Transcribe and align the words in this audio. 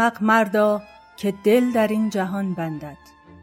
احمق 0.00 0.22
مردا 0.22 0.82
که 1.16 1.34
دل 1.44 1.72
در 1.72 1.88
این 1.88 2.10
جهان 2.10 2.54
بندد. 2.54 2.96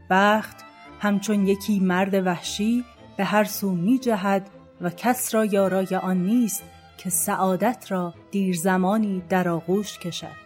بخت 0.09 0.57
همچون 0.99 1.47
یکی 1.47 1.79
مرد 1.79 2.13
وحشی 2.13 2.85
به 3.17 3.23
هر 3.23 3.43
سو 3.43 3.71
می 3.71 3.99
جهد 3.99 4.49
و 4.81 4.89
کس 4.89 5.35
را 5.35 5.45
یارای 5.45 5.95
آن 5.95 6.17
نیست 6.17 6.63
که 6.97 7.09
سعادت 7.09 7.91
را 7.91 8.13
دیر 8.31 8.55
زمانی 8.55 9.23
در 9.29 9.49
آغوش 9.49 9.99
کشد. 9.99 10.42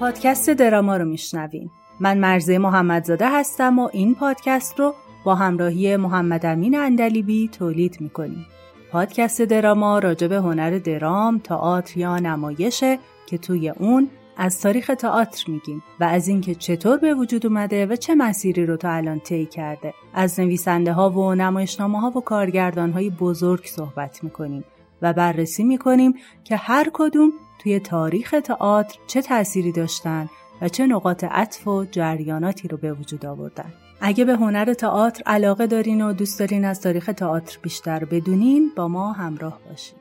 پادکست 0.00 0.50
دراما 0.50 0.96
رو 0.96 1.04
میشنوین 1.04 1.70
من 2.00 2.18
مرزه 2.18 2.58
محمدزاده 2.58 3.28
هستم 3.28 3.78
و 3.78 3.88
این 3.92 4.14
پادکست 4.14 4.80
رو 4.80 4.94
با 5.24 5.34
همراهی 5.34 5.96
محمد 5.96 6.46
امین 6.46 6.78
اندلیبی 6.78 7.48
تولید 7.48 8.00
می‌کنیم 8.00 8.46
پادکست 8.92 9.42
دراما 9.42 9.98
راجع 9.98 10.32
هنر 10.32 10.78
درام، 10.78 11.38
تئاتر 11.38 11.98
یا 11.98 12.18
نمایشه 12.18 12.98
که 13.26 13.38
توی 13.38 13.68
اون 13.68 14.10
از 14.36 14.60
تاریخ 14.60 14.90
تئاتر 14.98 15.50
میگیم 15.50 15.82
و 16.00 16.04
از 16.04 16.28
اینکه 16.28 16.54
چطور 16.54 16.96
به 16.96 17.14
وجود 17.14 17.46
اومده 17.46 17.86
و 17.86 17.96
چه 17.96 18.14
مسیری 18.14 18.66
رو 18.66 18.76
تا 18.76 18.90
الان 18.90 19.20
طی 19.20 19.46
کرده. 19.46 19.94
از 20.14 20.40
نویسنده 20.40 20.92
ها 20.92 21.10
و 21.10 21.34
نمایشنامه 21.34 22.00
ها 22.00 22.10
و 22.10 22.20
کارگردان 22.20 22.92
های 22.92 23.10
بزرگ 23.10 23.64
صحبت 23.64 24.24
می‌کنیم 24.24 24.64
و 25.02 25.12
بررسی 25.12 25.64
می‌کنیم 25.64 26.14
که 26.44 26.56
هر 26.56 26.90
کدوم 26.92 27.32
توی 27.62 27.80
تاریخ 27.80 28.34
تئاتر 28.44 28.98
چه 29.06 29.22
تأثیری 29.22 29.72
داشتن 29.72 30.28
و 30.62 30.68
چه 30.68 30.86
نقاط 30.86 31.24
عطف 31.24 31.68
و 31.68 31.84
جریاناتی 31.84 32.68
رو 32.68 32.76
به 32.76 32.92
وجود 32.92 33.26
آوردن. 33.26 33.72
اگه 34.00 34.24
به 34.24 34.36
هنر 34.36 34.74
تئاتر 34.74 35.22
علاقه 35.26 35.66
دارین 35.66 36.02
و 36.02 36.12
دوست 36.12 36.38
دارین 36.38 36.64
از 36.64 36.80
تاریخ 36.80 37.10
تئاتر 37.16 37.58
بیشتر 37.62 38.04
بدونین 38.04 38.72
با 38.76 38.88
ما 38.88 39.12
همراه 39.12 39.58
باشین. 39.68 39.98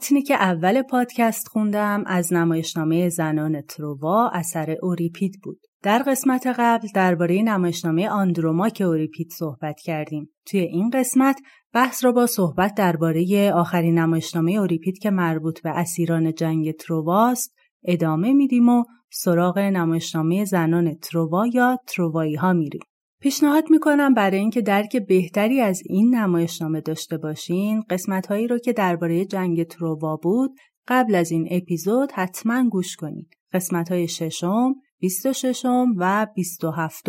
متنی 0.00 0.22
که 0.22 0.34
اول 0.34 0.82
پادکست 0.82 1.48
خوندم 1.48 2.04
از 2.06 2.32
نمایشنامه 2.32 3.08
زنان 3.08 3.62
تروا 3.62 4.30
اثر 4.34 4.76
اوریپید 4.82 5.40
بود. 5.42 5.60
در 5.82 6.02
قسمت 6.06 6.46
قبل 6.58 6.88
درباره 6.94 7.42
نمایشنامه 7.42 8.08
آندروماک 8.08 8.82
اوریپید 8.86 9.30
صحبت 9.30 9.80
کردیم. 9.80 10.28
توی 10.46 10.60
این 10.60 10.90
قسمت 10.90 11.40
بحث 11.72 12.04
را 12.04 12.12
با 12.12 12.26
صحبت 12.26 12.74
درباره 12.74 13.52
آخرین 13.54 13.98
نمایشنامه 13.98 14.52
اوریپید 14.52 14.98
که 14.98 15.10
مربوط 15.10 15.62
به 15.62 15.70
اسیران 15.70 16.34
جنگ 16.34 16.72
ترواست 16.72 17.54
ادامه 17.84 18.32
میدیم 18.32 18.68
و 18.68 18.84
سراغ 19.12 19.58
نمایشنامه 19.58 20.44
زنان 20.44 20.94
تروا 20.94 21.46
یا 21.46 21.78
تروایی 21.86 22.34
ها 22.34 22.52
میریم. 22.52 22.82
پیشنهاد 23.20 23.64
می‌کنم 23.70 24.14
برای 24.14 24.38
اینکه 24.38 24.60
درک 24.60 24.96
بهتری 24.96 25.60
از 25.60 25.82
این 25.86 26.14
نمایشنامه 26.14 26.80
داشته 26.80 27.18
باشین 27.18 27.82
قسمت 27.90 28.26
هایی 28.26 28.46
رو 28.46 28.58
که 28.58 28.72
درباره 28.72 29.24
جنگ 29.24 29.64
تروا 29.64 30.16
بود 30.16 30.50
قبل 30.88 31.14
از 31.14 31.30
این 31.30 31.48
اپیزود 31.50 32.12
حتما 32.12 32.68
گوش 32.68 32.96
کنید. 32.96 33.36
قسمت 33.52 33.92
های 33.92 34.08
ششم، 34.08 34.74
26 35.00 35.66
و 35.96 36.26
27 36.34 37.04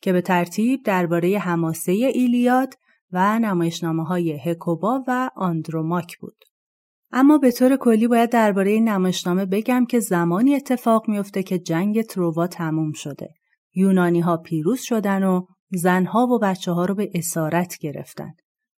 که 0.00 0.12
به 0.12 0.20
ترتیب 0.20 0.82
درباره 0.84 1.38
حماسه 1.38 1.92
ایلیاد 1.92 2.74
و 3.12 3.38
نمایشنامه 3.38 4.04
های 4.04 4.38
هکوبا 4.44 5.04
و 5.06 5.30
آندروماک 5.36 6.18
بود. 6.18 6.44
اما 7.12 7.38
به 7.38 7.50
طور 7.50 7.76
کلی 7.76 8.08
باید 8.08 8.30
درباره 8.30 8.70
این 8.70 8.88
نمایشنامه 8.88 9.46
بگم 9.46 9.86
که 9.86 10.00
زمانی 10.00 10.54
اتفاق 10.54 11.08
میفته 11.08 11.42
که 11.42 11.58
جنگ 11.58 12.02
تروا 12.02 12.46
تموم 12.46 12.92
شده. 12.92 13.34
یونانی 13.74 14.20
ها 14.20 14.36
پیروز 14.36 14.80
شدن 14.80 15.22
و 15.22 15.46
زنها 15.70 16.26
و 16.26 16.38
بچه 16.38 16.72
ها 16.72 16.84
رو 16.84 16.94
به 16.94 17.10
اسارت 17.14 17.78
گرفتن. 17.78 18.32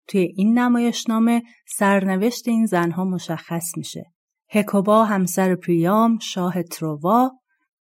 توی 0.08 0.20
این 0.20 0.58
نمایشنامه 0.58 1.42
سرنوشت 1.78 2.48
این 2.48 2.66
زنها 2.66 3.04
مشخص 3.04 3.76
میشه. 3.76 4.04
هکوبا 4.50 5.04
همسر 5.04 5.54
پریام 5.54 6.18
شاه 6.18 6.62
تروا، 6.62 7.30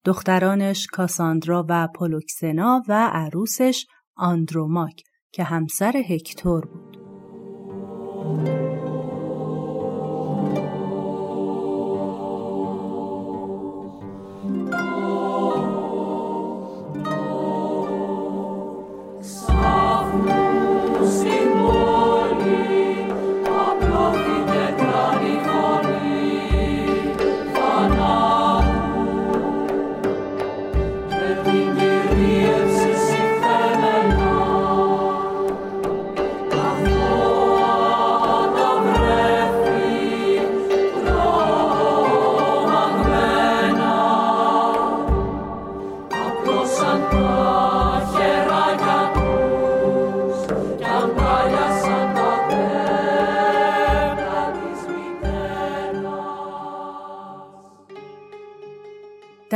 دخترانش 0.05 0.87
کاساندرا 0.87 1.67
و 1.69 1.89
پولوکسنا 1.95 2.83
و 2.89 3.11
عروسش 3.13 3.87
آندروماک 4.17 5.03
که 5.33 5.45
همسر 5.45 5.97
هکتور 5.97 6.67
بود. 6.67 8.60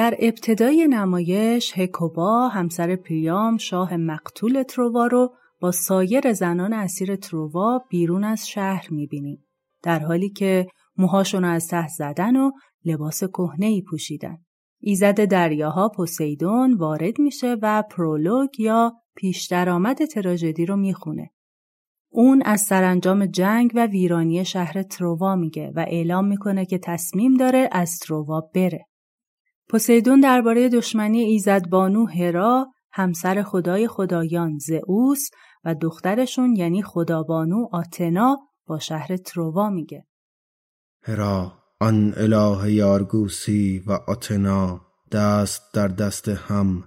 در 0.05 0.17
ابتدای 0.19 0.87
نمایش 0.89 1.79
هکوبا 1.79 2.49
همسر 2.49 2.97
پریام 2.97 3.57
شاه 3.57 3.97
مقتول 3.97 4.63
تروا 4.63 5.07
رو 5.07 5.35
با 5.61 5.71
سایر 5.71 6.33
زنان 6.33 6.73
اسیر 6.73 7.17
تروا 7.17 7.85
بیرون 7.91 8.25
از 8.25 8.49
شهر 8.49 8.87
می‌بینیم 8.91 9.47
در 9.83 9.99
حالی 9.99 10.31
که 10.31 10.67
موهاشون 10.97 11.45
از 11.45 11.69
ته 11.69 11.89
زدن 11.89 12.37
و 12.37 12.51
لباس 12.85 13.23
ای 13.59 13.83
پوشیدن. 13.83 14.39
ایزد 14.81 15.25
دریاها 15.25 15.89
پوسیدون 15.89 16.75
وارد 16.75 17.19
میشه 17.19 17.57
و 17.63 17.83
پرولوگ 17.83 18.61
یا 18.61 18.93
پیش 19.17 19.47
درآمد 19.47 20.05
تراژدی 20.05 20.67
رو 20.67 20.77
می‌خونه. 20.77 21.31
اون 22.11 22.43
از 22.43 22.61
سرانجام 22.61 23.27
جنگ 23.27 23.73
و 23.75 23.87
ویرانی 23.87 24.45
شهر 24.45 24.83
تروا 24.83 25.37
میگه 25.37 25.73
و 25.77 25.85
اعلام 25.89 26.29
می‌کنه 26.29 26.67
که 26.67 26.79
تصمیم 26.79 27.35
داره 27.35 27.69
از 27.73 27.99
تروا 27.99 28.51
بره. 28.55 28.87
پوسیدون 29.69 30.21
درباره 30.21 30.69
دشمنی 30.69 31.21
ایزدبانو 31.21 32.07
هرا 32.07 32.67
همسر 32.93 33.43
خدای 33.43 33.89
خدایان 33.89 34.59
زئوس 34.59 35.31
و 35.65 35.75
دخترشون 35.75 36.57
یعنی 36.57 36.83
خدابانو 36.83 37.69
آتنا 37.73 38.39
با 38.67 38.79
شهر 38.79 39.17
تروا 39.17 39.71
میگه. 39.71 40.07
هرا 41.03 41.53
آن 41.81 42.15
اله 42.17 42.73
یارگوسی 42.73 43.83
و 43.87 43.93
آتنا 43.93 44.81
دست 45.13 45.63
در 45.75 45.89
دست 45.89 46.29
هم 46.29 46.85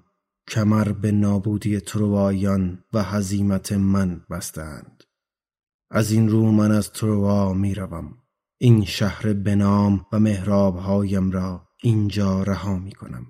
کمر 0.48 0.92
به 0.92 1.12
نابودی 1.12 1.80
تروایان 1.80 2.84
و 2.94 3.04
هزیمت 3.04 3.72
من 3.72 4.22
بستند. 4.30 5.04
از 5.92 6.12
این 6.12 6.30
رو 6.30 6.52
من 6.52 6.72
از 6.72 6.92
تروا 6.92 7.54
می‌روم. 7.54 8.18
این 8.58 8.86
شهر 8.86 9.34
بنام 9.34 10.06
و 10.12 10.20
مهرابهایم 10.20 11.32
را 11.32 11.67
اینجا 11.84 12.44
رها 12.44 12.78
می 12.78 12.92
کنم 12.92 13.26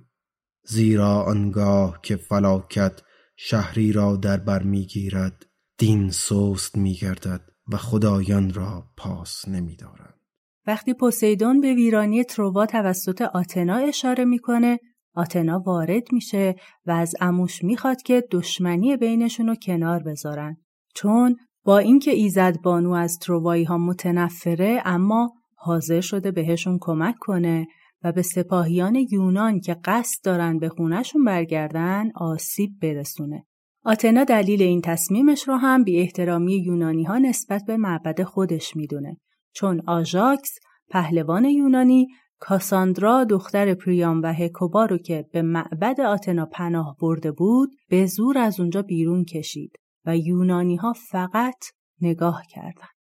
زیرا 0.64 1.24
آنگاه 1.24 2.00
که 2.04 2.16
فلاکت 2.16 3.02
شهری 3.36 3.92
را 3.92 4.16
در 4.16 4.38
بر 4.38 4.64
می‌گیرد 4.64 5.46
دین 5.78 6.10
سست 6.10 6.78
میگردد 6.78 7.42
و 7.72 7.78
خدایان 7.78 8.54
را 8.54 8.84
پاس 8.98 9.48
نمیدارد 9.48 10.20
وقتی 10.68 10.94
پوسیدون 10.94 11.62
به 11.62 11.74
ویرانی 11.74 12.24
تروا 12.24 12.66
توسط 12.66 13.22
آتنا 13.22 13.76
اشاره 13.76 14.26
می‌کنه 14.26 14.80
آتنا 15.14 15.60
وارد 15.60 16.14
میشه 16.14 16.56
و 16.86 16.92
از 16.92 17.16
اموش 17.20 17.64
می‌خواد 17.64 18.02
که 18.02 18.24
دشمنی 18.32 18.98
بینشون 18.98 19.48
رو 19.48 19.56
کنار 19.56 20.04
بذارن. 20.04 20.58
چون 20.96 21.36
با 21.64 21.78
اینکه 21.78 22.12
ایزد 22.12 22.62
بانو 22.62 22.92
از 22.92 23.18
تروایی 23.22 23.64
ها 23.64 23.78
متنفره 23.78 24.82
اما 24.86 25.34
حاضر 25.56 26.02
شده 26.02 26.32
بهشون 26.32 26.78
کمک 26.82 27.16
کنه 27.20 27.68
و 28.04 28.12
به 28.12 28.22
سپاهیان 28.22 28.96
یونان 28.96 29.60
که 29.60 29.78
قصد 29.86 30.24
دارن 30.24 30.60
به 30.60 30.70
خونشون 30.70 31.24
برگردن 31.24 32.12
آسیب 32.16 32.72
برسونه. 32.82 33.46
آتنا 33.86 34.24
دلیل 34.24 34.62
این 34.62 34.82
تصمیمش 34.82 35.48
رو 35.48 35.56
هم 35.56 35.84
بی 35.84 36.00
احترامی 36.00 36.58
یونانی 36.58 37.04
ها 37.04 37.18
نسبت 37.18 37.64
به 37.68 37.78
معبد 37.78 38.24
خودش 38.24 38.76
می‌دونه 38.76 39.18
چون 39.54 39.82
آژاکس 39.88 40.52
پهلوان 40.90 41.46
یونانی 41.46 42.08
کاساندرا 42.40 43.24
دختر 43.24 43.74
پریام 43.74 44.22
و 44.22 44.34
هکوبا 44.34 44.86
رو 44.86 44.98
که 44.98 45.26
به 45.34 45.42
معبد 45.42 46.02
آتنا 46.02 46.46
پناه 46.46 46.96
برده 47.02 47.32
بود 47.32 47.70
به 47.90 48.06
زور 48.06 48.38
از 48.38 48.60
اونجا 48.60 48.82
بیرون 48.82 49.24
کشید 49.26 49.72
و 50.06 50.18
یونانی 50.18 50.76
ها 50.76 50.94
فقط 50.94 51.66
نگاه 52.02 52.44
کردند. 52.50 52.97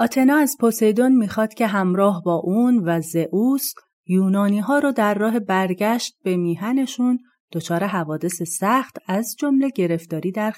آتنا 0.00 0.36
از 0.36 0.56
پوسیدون 0.60 1.16
می‌خواد 1.16 1.54
که 1.54 1.66
همراه 1.66 2.22
با 2.24 2.34
اون 2.34 2.78
و 2.84 3.00
زئوس 3.00 3.72
یونانی 4.06 4.58
ها 4.58 4.78
رو 4.78 4.92
در 4.92 5.14
راه 5.14 5.38
برگشت 5.38 6.18
به 6.24 6.36
میهنشون 6.36 7.18
دچار 7.52 7.84
حوادث 7.84 8.42
سخت 8.42 8.98
از 9.06 9.36
جمله 9.38 9.70
گرفتاری 9.70 10.32
در 10.32 10.54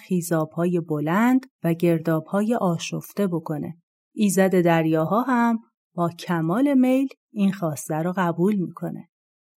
های 0.57 0.81
بلند 0.81 1.47
و 1.65 1.75
های 2.29 2.55
آشفته 2.55 3.27
بکنه. 3.27 3.77
ایزد 4.15 4.61
دریاها 4.61 5.23
هم 5.23 5.59
با 5.95 6.09
کمال 6.09 6.75
میل 6.75 7.09
این 7.33 7.53
خواسته 7.53 7.95
رو 7.95 8.13
قبول 8.17 8.57
می‌کنه. 8.57 9.09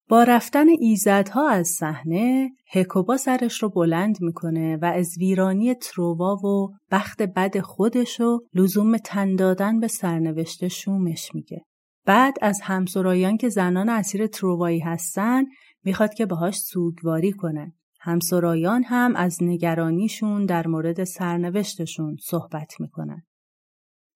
با 0.10 0.24
رفتن 0.24 0.66
ایزدها 0.80 1.50
از 1.50 1.68
صحنه 1.68 2.52
هکوبا 2.72 3.18
سرش 3.18 3.64
رو 3.64 3.70
بلند 3.70 4.22
می‌کنه 4.22 4.78
و 4.78 4.86
از 4.86 5.18
ویرانی 5.18 5.74
تروا 5.74 6.36
و 6.36 6.70
بخت 6.92 7.22
بد 7.22 7.60
خودش 7.60 8.22
و 8.22 8.40
لزوم 8.54 8.98
تن 8.98 9.36
دادن 9.36 9.80
به 9.80 9.88
سرنوشت 9.88 10.68
شومش 10.68 11.36
میگه. 11.36 11.62
بعد 12.06 12.34
از 12.42 12.62
همسرایان 12.64 13.38
که 13.38 13.50
زنان 13.50 13.90
اسیر 13.90 14.28
تروایی 14.28 14.80
هستن 14.80 15.44
می‌خواد 15.84 16.14
که 16.14 16.26
باهاش 16.26 16.60
سوگواری 16.60 17.32
کنن. 17.32 17.74
همسرایان 18.00 18.84
هم 18.84 19.16
از 19.16 19.38
نگرانیشون 19.42 20.46
در 20.46 20.68
مورد 20.68 21.04
سرنوشتشون 21.04 22.18
صحبت 22.22 22.74
می‌کنن. 22.80 23.24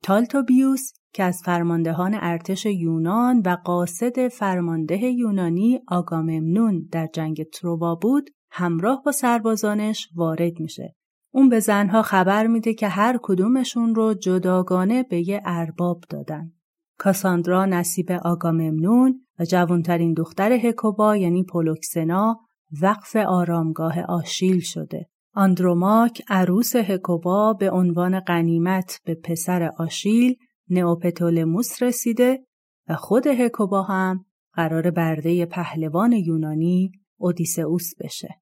تالتوبیوس 0.04 0.92
که 1.14 1.24
از 1.24 1.42
فرماندهان 1.46 2.18
ارتش 2.22 2.66
یونان 2.66 3.42
و 3.46 3.58
قاصد 3.66 4.28
فرمانده 4.28 4.98
یونانی 4.98 5.80
آگاممنون 5.88 6.88
در 6.92 7.08
جنگ 7.14 7.44
تروا 7.44 7.96
بود 7.96 8.30
همراه 8.52 9.02
با 9.06 9.12
سربازانش 9.12 10.10
وارد 10.16 10.60
میشه. 10.60 10.96
اون 11.34 11.50
به 11.50 11.60
زنها 11.60 12.02
خبر 12.02 12.48
میده 12.48 12.74
که 12.74 12.88
هر 12.88 13.20
کدومشون 13.22 13.96
رو 13.96 14.14
جداگانه 14.14 15.04
به 15.04 15.30
یه 15.30 15.42
ارباب 15.46 16.04
دادن. 16.10 16.52
کاساندرا 17.00 17.66
نصیب 17.66 18.12
آگاممنون 18.12 19.26
و 19.40 19.46
جوانترین 19.46 20.14
دختر 20.14 20.52
هکوبا 20.52 21.18
یعنی 21.18 21.44
پولوکسنا 21.44 22.40
وقف 22.82 23.16
آرامگاه 23.16 24.02
آشیل 24.02 24.60
شده. 24.60 25.10
آندروماک 25.38 26.24
عروس 26.28 26.75
هکوبا 26.75 27.54
به 27.54 27.72
عنوان 27.72 28.19
غنیمت 28.19 29.01
به 29.06 29.16
پسر 29.16 29.72
آشیل 29.78 30.36
نئوپتولموس 30.69 31.84
رسیده 31.84 32.45
و 32.88 32.95
خود 32.95 33.28
هکوبا 33.28 33.81
هم 33.81 34.25
قرار 34.54 34.92
برده 34.92 35.45
پهلوان 35.45 36.12
یونانی 36.12 36.92
اودیسئوس 37.18 37.94
بشه. 38.00 38.42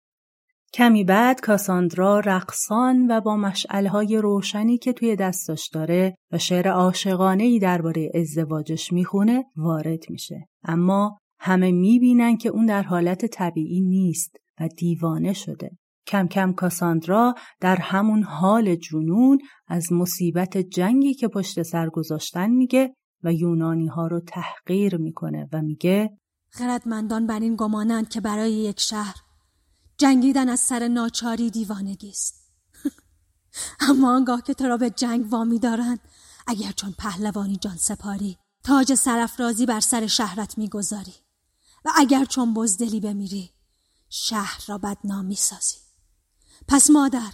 کمی 0.74 1.04
بعد 1.04 1.42
کاساندرا 1.42 2.20
رقصان 2.20 3.12
و 3.12 3.22
با 3.22 3.36
مشعلهای 3.36 4.18
روشنی 4.18 4.78
که 4.78 4.94
توی 4.94 5.16
دستش 5.16 5.70
داره 5.74 6.18
و 6.32 6.38
شعر 6.38 6.68
عاشقانه 6.68 7.44
ای 7.44 7.60
درباره 7.60 8.12
ازدواجش 8.14 8.94
می‌خونه 8.94 9.46
وارد 9.56 10.04
میشه. 10.10 10.48
اما 10.64 11.18
همه 11.40 11.72
می‌بینن 11.72 12.38
که 12.38 12.50
اون 12.50 12.66
در 12.66 12.84
حالت 12.84 13.26
طبیعی 13.26 13.82
نیست 13.82 14.36
و 14.60 14.68
دیوانه 14.78 15.34
شده. 15.34 15.72
کم 16.08 16.28
کم 16.28 16.54
کاساندرا 16.54 17.36
در 17.60 17.76
همون 17.76 18.24
حال 18.24 18.76
جنون 18.76 19.40
از 19.68 19.92
مصیبت 19.92 20.58
جنگی 20.58 21.14
که 21.14 21.28
پشت 21.28 21.64
سر 21.64 21.90
گذاشتن 21.90 22.50
میگه 22.50 22.96
و 23.24 23.34
یونانی 23.34 23.88
ها 23.88 24.08
رو 24.08 24.20
تحقیر 24.20 24.98
می‌کنه 24.98 25.50
و 25.54 25.62
میگه 25.62 26.18
خردمندان 26.50 27.28
بر 27.28 27.40
این 27.40 27.56
گمانند 27.56 28.10
که 28.10 28.22
برای 28.22 28.54
یک 28.54 28.80
شهر 28.80 29.16
جنگیدن 29.98 30.50
از 30.50 30.60
سر 30.60 30.88
ناچاری 30.88 31.50
دیوانگی 31.50 32.10
است. 32.10 32.52
اما 33.90 34.16
آنگاه 34.16 34.42
که 34.42 34.54
تو 34.54 34.68
را 34.68 34.78
به 34.78 34.90
جنگ 34.90 35.34
وامی 35.34 35.60
دارند 35.60 36.00
اگر 36.48 36.72
چون 36.72 36.94
پهلوانی 36.98 37.58
جان 37.58 37.76
سپاری 37.76 38.38
تاج 38.64 38.94
سرفرازی 38.94 39.66
بر 39.66 39.80
سر 39.80 40.08
شهرت 40.08 40.58
می‌گذاری 40.58 41.14
و 41.86 41.90
اگر 41.96 42.26
چون 42.26 42.54
بزدلی 42.54 43.00
بمیری 43.00 43.52
شهر 44.10 44.64
را 44.68 44.78
بدنام 44.78 45.26
می‌سازی 45.26 45.85
پس 46.68 46.90
مادر 46.90 47.32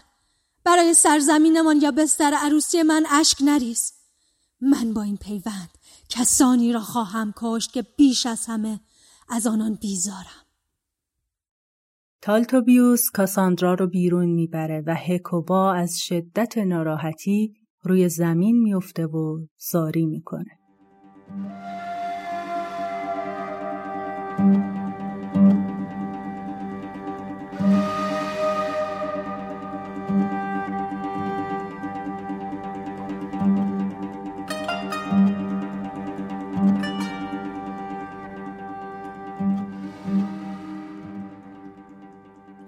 برای 0.64 0.94
سرزمینمان 0.94 1.82
یا 1.82 1.92
بستر 1.92 2.34
عروسی 2.34 2.84
من 2.84 3.06
اشک 3.12 3.38
نریز 3.42 3.94
من 4.62 4.94
با 4.94 5.02
این 5.02 5.18
پیوند 5.18 5.70
کسانی 6.10 6.74
را 6.74 6.80
خواهم 6.80 7.34
کشت 7.38 7.74
که 7.74 7.82
بیش 7.98 8.26
از 8.26 8.46
همه 8.46 8.80
از 9.30 9.48
آنان 9.48 9.76
بیزارم 9.76 10.46
تالتوبیوس 12.22 13.10
کاساندرا 13.14 13.74
رو 13.74 13.88
بیرون 13.88 14.30
می‌بره 14.30 14.84
و 14.88 14.96
هکوبا 14.98 15.74
از 15.74 15.98
شدت 16.00 16.58
ناراحتی 16.58 17.54
روی 17.84 18.10
زمین 18.10 18.62
میفته 18.62 19.06
و 19.06 19.40
زاری 19.58 20.06
می‌کنه. 20.06 20.58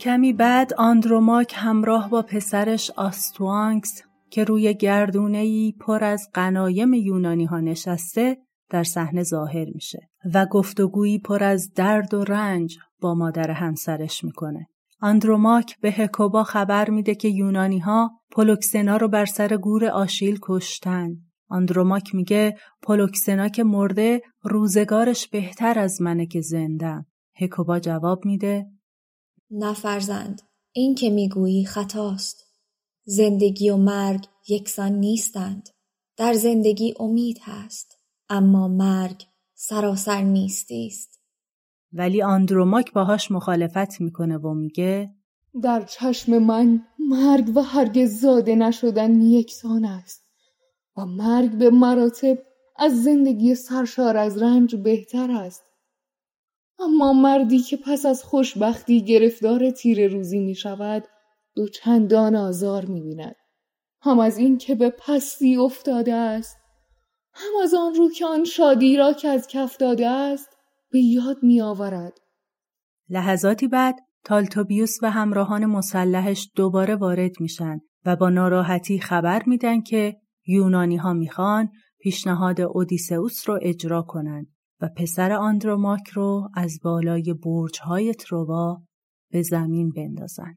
کمی 0.03 0.33
بعد 0.33 0.73
آندروماک 0.73 1.53
همراه 1.55 2.09
با 2.09 2.21
پسرش 2.21 2.91
آستوانکس 2.91 4.01
که 4.29 4.43
روی 4.43 4.73
گردونهی 4.73 5.75
پر 5.79 6.03
از 6.03 6.29
غنایم 6.35 6.93
یونانی 6.93 7.45
ها 7.45 7.59
نشسته 7.59 8.37
در 8.69 8.83
صحنه 8.83 9.23
ظاهر 9.23 9.65
میشه 9.73 10.09
و 10.33 10.45
گفتگویی 10.45 11.19
پر 11.19 11.43
از 11.43 11.73
درد 11.73 12.13
و 12.13 12.23
رنج 12.23 12.77
با 13.01 13.13
مادر 13.13 13.51
همسرش 13.51 14.23
می‌کنه. 14.23 14.67
آندروماک 15.01 15.79
به 15.79 15.91
هکوبا 15.91 16.43
خبر 16.43 16.89
میده 16.89 17.15
که 17.15 17.27
یونانی 17.27 17.79
ها 17.79 18.11
پولوکسنا 18.31 18.97
رو 18.97 19.07
بر 19.07 19.25
سر 19.25 19.57
گور 19.57 19.85
آشیل 19.85 20.39
کشتن. 20.41 21.15
آندروماک 21.49 22.15
میگه 22.15 22.57
پولوکسنا 22.81 23.47
که 23.47 23.63
مرده 23.63 24.21
روزگارش 24.41 25.27
بهتر 25.27 25.79
از 25.79 26.01
منه 26.01 26.25
که 26.25 26.41
زندم. 26.41 27.05
هکوبا 27.35 27.79
جواب 27.79 28.25
میده 28.25 28.65
نفرزند 29.55 30.41
این 30.71 30.95
که 30.95 31.09
می‌گویی 31.09 31.65
خطاست. 31.65 32.43
زندگی 33.05 33.69
و 33.69 33.77
مرگ 33.77 34.25
یکسان 34.47 34.91
نیستند. 34.91 35.69
در 36.17 36.33
زندگی 36.33 36.93
امید 36.99 37.39
هست. 37.41 37.97
اما 38.29 38.67
مرگ 38.67 39.23
سراسر 39.53 40.21
نیستی 40.21 40.87
است. 40.87 41.19
ولی 41.93 42.21
آندروماک 42.21 42.93
باهاش 42.93 43.31
مخالفت 43.31 44.01
می‌کنه 44.01 44.37
و 44.37 44.53
میگه 44.53 45.15
در 45.63 45.85
چشم 45.85 46.37
من 46.37 46.81
مرگ 46.99 47.57
و 47.57 47.61
هرگز 47.61 48.19
زاده 48.19 48.55
نشدن 48.55 49.21
یکسان 49.21 49.85
است. 49.85 50.23
و 50.97 51.05
مرگ 51.05 51.51
به 51.51 51.69
مراتب 51.69 52.37
از 52.75 53.03
زندگی 53.03 53.55
سرشار 53.55 54.17
از 54.17 54.41
رنج 54.41 54.75
بهتر 54.75 55.31
است. 55.31 55.63
اما 56.83 57.13
مردی 57.13 57.59
که 57.59 57.77
پس 57.77 58.05
از 58.05 58.23
خوشبختی 58.23 59.05
گرفتار 59.05 59.71
تیر 59.71 60.07
روزی 60.07 60.39
می 60.39 60.55
شود 60.55 61.03
دو 61.55 61.67
چندان 61.67 62.35
آزار 62.35 62.85
می 62.85 63.01
بیند. 63.01 63.35
هم 64.01 64.19
از 64.19 64.37
این 64.37 64.57
که 64.57 64.75
به 64.75 64.89
پستی 64.89 65.55
افتاده 65.55 66.13
است 66.13 66.57
هم 67.33 67.51
از 67.63 67.73
آن 67.73 67.95
رو 67.95 68.09
که 68.09 68.25
آن 68.25 68.43
شادی 68.43 68.97
را 68.97 69.13
که 69.13 69.27
از 69.27 69.47
کف 69.47 69.77
داده 69.77 70.07
است 70.07 70.49
به 70.91 70.99
یاد 70.99 71.37
می 71.43 71.61
آورد. 71.61 72.13
لحظاتی 73.09 73.67
بعد 73.67 73.95
تالتوبیوس 74.23 74.97
و 75.01 75.11
همراهان 75.11 75.65
مسلحش 75.65 76.51
دوباره 76.55 76.95
وارد 76.95 77.31
میشن 77.39 77.79
و 78.05 78.15
با 78.15 78.29
ناراحتی 78.29 78.99
خبر 78.99 79.43
میدن 79.45 79.81
که 79.81 80.15
یونانی 80.47 80.97
ها 80.97 81.13
می‌خوان 81.13 81.69
پیشنهاد 81.99 82.61
اودیسئوس 82.61 83.49
رو 83.49 83.59
اجرا 83.61 84.01
کنند 84.01 84.47
و 84.83 84.89
پسر 84.97 85.31
آندروماک 85.31 86.09
رو 86.13 86.49
از 86.55 86.79
بالای 86.83 87.33
برج‌های 87.33 88.13
تروا 88.13 88.81
به 89.31 89.41
زمین 89.41 89.89
بندازن. 89.89 90.55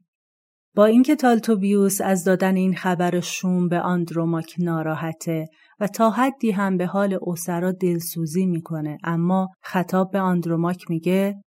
با 0.75 0.85
اینکه 0.85 1.15
تالتوبیوس 1.15 2.01
از 2.01 2.23
دادن 2.23 2.55
این 2.55 2.75
خبر 2.75 3.19
شوم 3.19 3.69
به 3.69 3.79
آندروماک 3.79 4.55
ناراحته 4.59 5.47
و 5.79 5.87
تا 5.87 6.09
حدی 6.09 6.51
هم 6.51 6.77
به 6.77 6.85
حال 6.85 7.17
اوسرا 7.21 7.71
دلسوزی 7.71 8.45
می‌کنه 8.45 8.97
اما 9.03 9.47
خطاب 9.61 10.11
به 10.11 10.19
آندروماک 10.19 10.89
میگه 10.89 11.43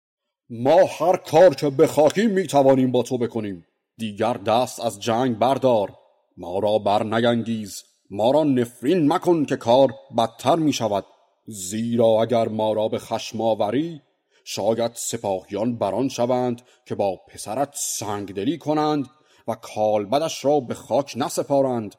ما 0.51 0.77
هر 0.99 1.17
کار 1.17 1.55
که 1.55 1.71
بخواهیم 1.71 2.31
می‌توانیم 2.31 2.93
با 2.93 3.03
تو 3.03 3.19
بکنیم. 3.19 3.65
دیگر 3.99 4.33
دست 4.33 4.81
از 4.81 5.01
جنگ 5.01 5.39
بردار. 5.39 5.93
ما 6.37 6.59
را 6.59 6.79
بر 6.79 7.05
نگنگیز 7.05 7.83
ما 8.11 8.31
را 8.31 8.45
نفرین 8.45 9.13
مکن 9.13 9.45
که 9.45 9.57
کار 9.57 9.91
بدتر 10.19 10.57
می 10.57 10.73
شود 10.73 11.05
زیرا 11.53 12.23
اگر 12.23 12.49
ما 12.49 12.73
را 12.73 12.89
به 12.89 12.99
خشم 12.99 13.41
آوری 13.41 14.01
شاید 14.45 14.93
سپاهیان 14.95 15.79
بران 15.79 16.09
شوند 16.09 16.63
که 16.87 16.95
با 16.95 17.17
پسرت 17.29 17.75
سنگدلی 17.75 18.59
کنند 18.59 19.07
و 19.49 19.55
کالبدش 19.55 20.45
را 20.45 20.61
به 20.61 20.75
خاک 20.75 21.13
نسپارند. 21.17 21.95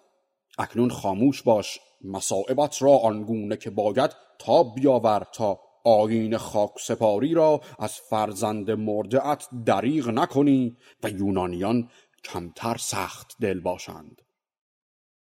اکنون 0.58 0.90
خاموش 0.90 1.42
باش 1.42 1.80
مصائبت 2.04 2.82
را 2.82 2.92
آنگونه 2.98 3.58
که 3.58 3.70
باید 3.70 4.12
تا 4.40 4.64
بیاور 4.64 5.28
تا 5.34 5.60
آین 5.84 6.38
خاک 6.38 6.72
سپاری 6.80 7.34
را 7.34 7.62
از 7.80 7.94
فرزند 7.94 8.72
مرده 8.72 9.38
دریغ 9.66 10.10
نکنی 10.10 10.78
و 11.04 11.10
یونانیان 11.10 11.90
کمتر 12.24 12.78
سخت 12.78 13.36
دل 13.42 13.60
باشند. 13.60 14.22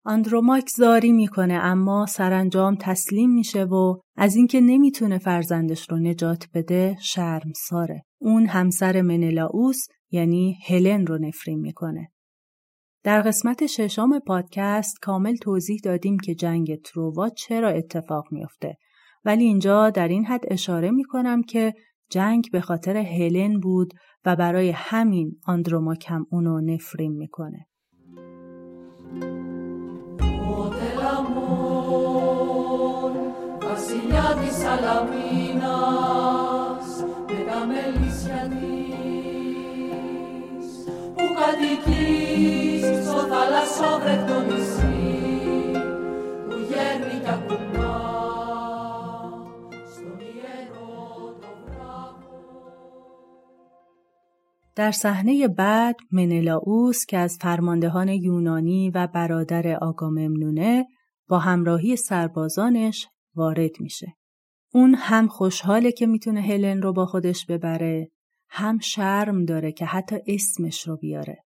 آندروماک 0.09 0.69
زاری 0.77 1.11
می‌کنه 1.11 1.53
اما 1.53 2.05
سرانجام 2.05 2.77
تسلیم 2.81 3.33
میشه 3.33 3.63
و 3.63 3.97
از 4.17 4.35
اینکه 4.35 4.61
نمی‌تونه 4.61 5.17
فرزندش 5.17 5.89
رو 5.89 5.99
نجات 5.99 6.45
بده 6.53 6.97
شرم 7.01 7.51
ساره. 7.69 8.03
اون 8.21 8.45
همسر 8.45 9.01
منلاوس 9.01 9.77
یعنی 10.11 10.57
هلن 10.67 11.07
رو 11.07 11.17
نفرین 11.17 11.59
می‌کنه. 11.59 12.11
در 13.03 13.21
قسمت 13.21 13.65
ششم 13.65 14.19
پادکست 14.19 14.99
کامل 15.01 15.35
توضیح 15.35 15.79
دادیم 15.83 16.17
که 16.19 16.35
جنگ 16.35 16.81
تروا 16.81 17.29
چرا 17.29 17.69
اتفاق 17.69 18.25
میافته 18.31 18.77
ولی 19.25 19.43
اینجا 19.43 19.89
در 19.89 20.07
این 20.07 20.25
حد 20.25 20.43
اشاره 20.47 20.91
می‌کنم 20.91 21.43
که 21.43 21.73
جنگ 22.09 22.45
به 22.51 22.61
خاطر 22.61 22.97
هلن 22.97 23.59
بود 23.59 23.93
و 24.25 24.35
برای 24.35 24.69
همین 24.69 25.35
آندروماک 25.45 26.05
هم 26.07 26.25
اونو 26.31 26.61
نفرین 26.61 27.11
می‌کنه. 27.11 27.65
در 54.75 54.91
صحنه 54.91 55.47
بعد 55.47 55.95
منلاوس 56.11 57.05
که 57.05 57.17
از 57.17 57.37
فرماندهان 57.41 58.07
یونانی 58.07 58.89
و 58.89 59.07
برادر 59.07 59.77
آگاممنونه 59.81 60.85
با 61.27 61.39
همراهی 61.39 61.95
سربازانش 61.95 63.07
وارد 63.39 63.81
میشه. 63.81 64.15
اون 64.73 64.95
هم 64.95 65.27
خوشحاله 65.27 65.91
که 65.91 66.07
می‌تونه 66.07 66.41
هلن 66.41 66.81
رو 66.81 66.93
با 66.93 67.05
خودش 67.05 67.45
ببره 67.45 68.11
هم 68.49 68.79
شرم 68.79 69.45
داره 69.45 69.71
که 69.71 69.85
حتی 69.85 70.15
اسمش 70.27 70.87
رو 70.87 70.97
بیاره. 70.97 71.43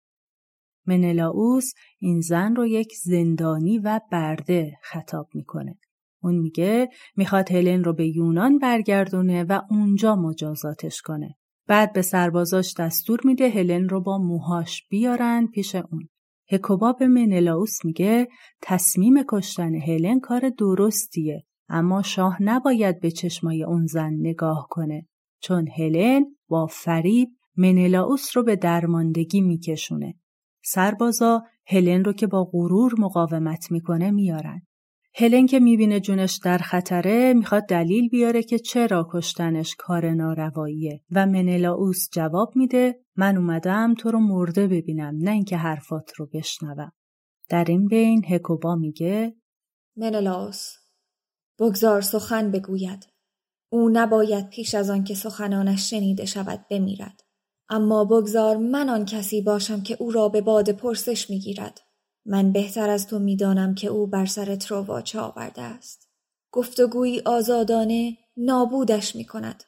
منلاوس 0.87 1.73
این 1.99 2.21
زن 2.21 2.55
رو 2.55 2.65
یک 2.65 2.93
زندانی 3.03 3.79
و 3.79 3.99
برده 4.11 4.77
خطاب 4.83 5.29
می‌کنه. 5.33 5.79
اون 6.23 6.35
میگه 6.35 6.89
می‌خواد 7.15 7.51
هلن 7.51 7.83
رو 7.83 7.93
به 7.93 8.07
یونان 8.07 8.57
برگردونه 8.57 9.43
و 9.43 9.61
اونجا 9.69 10.15
مجازاتش 10.15 11.01
کنه. 11.01 11.35
بعد 11.67 11.93
به 11.93 12.01
سربازاش 12.01 12.73
دستور 12.73 13.19
میده 13.23 13.49
هلن 13.49 13.89
رو 13.89 14.01
با 14.01 14.17
موهاش 14.17 14.87
بیارن 14.89 15.47
پیش 15.47 15.75
اون. 15.75 16.09
هکوبا 16.51 16.91
به 16.93 17.07
منلاوس 17.07 17.85
میگه 17.85 18.27
تصمیم 18.61 19.23
کشتن 19.29 19.75
هلن 19.75 20.19
کار 20.19 20.49
درستیه 20.49 21.43
اما 21.69 22.01
شاه 22.01 22.43
نباید 22.43 22.99
به 22.99 23.11
چشمای 23.11 23.63
اون 23.63 23.85
زن 23.85 24.13
نگاه 24.13 24.67
کنه 24.69 25.07
چون 25.39 25.67
هلن 25.77 26.25
با 26.47 26.67
فریب 26.67 27.29
منلاوس 27.57 28.37
رو 28.37 28.43
به 28.43 28.55
درماندگی 28.55 29.41
میکشونه. 29.41 30.15
سربازا 30.63 31.43
هلن 31.67 32.03
رو 32.03 32.13
که 32.13 32.27
با 32.27 32.43
غرور 32.51 32.95
مقاومت 32.97 33.71
می‌کنه 33.71 34.11
میارن. 34.11 34.61
هلن 35.15 35.45
که 35.45 35.59
می‌بینه 35.59 35.99
جونش 35.99 36.39
در 36.43 36.57
خطره 36.57 37.33
می‌خواد 37.33 37.65
دلیل 37.65 38.09
بیاره 38.09 38.43
که 38.43 38.59
چرا 38.59 39.07
کشتنش 39.11 39.75
کار 39.75 40.11
نارواییه 40.11 41.01
و 41.11 41.25
منلاوس 41.25 42.09
جواب 42.11 42.55
میده 42.55 42.99
من 43.15 43.37
اومدم 43.37 43.93
تو 43.93 44.11
رو 44.11 44.19
مرده 44.19 44.67
ببینم 44.67 45.17
نه 45.21 45.31
اینکه 45.31 45.57
حرفات 45.57 46.11
رو 46.17 46.29
بشنوم. 46.33 46.91
در 47.49 47.65
این 47.67 47.87
بین 47.87 48.25
هکوبا 48.25 48.75
میگه 48.75 49.35
منلاوس 49.97 50.82
بگذار 51.59 52.01
سخن 52.01 52.51
بگوید. 52.51 53.07
او 53.69 53.89
نباید 53.89 54.49
پیش 54.49 54.75
از 54.75 54.89
آن 54.89 55.03
که 55.03 55.15
سخنانش 55.15 55.89
شنیده 55.89 56.25
شود 56.25 56.65
بمیرد. 56.69 57.23
اما 57.69 58.05
بگذار 58.05 58.57
من 58.57 58.89
آن 58.89 59.05
کسی 59.05 59.41
باشم 59.41 59.83
که 59.83 59.97
او 59.99 60.11
را 60.11 60.29
به 60.29 60.41
باد 60.41 60.69
پرسش 60.69 61.29
می‌گیرد. 61.29 61.81
من 62.25 62.51
بهتر 62.51 62.89
از 62.89 63.07
تو 63.07 63.19
می‌دانم 63.19 63.75
که 63.75 63.87
او 63.87 64.07
بر 64.07 64.25
سر 64.25 64.55
تروا 64.55 65.01
چه 65.01 65.19
آورده 65.19 65.61
است. 65.61 66.09
گفتگویی 66.51 67.21
آزادانه 67.25 68.17
نابودش 68.37 69.15
می 69.15 69.25
کند. 69.25 69.63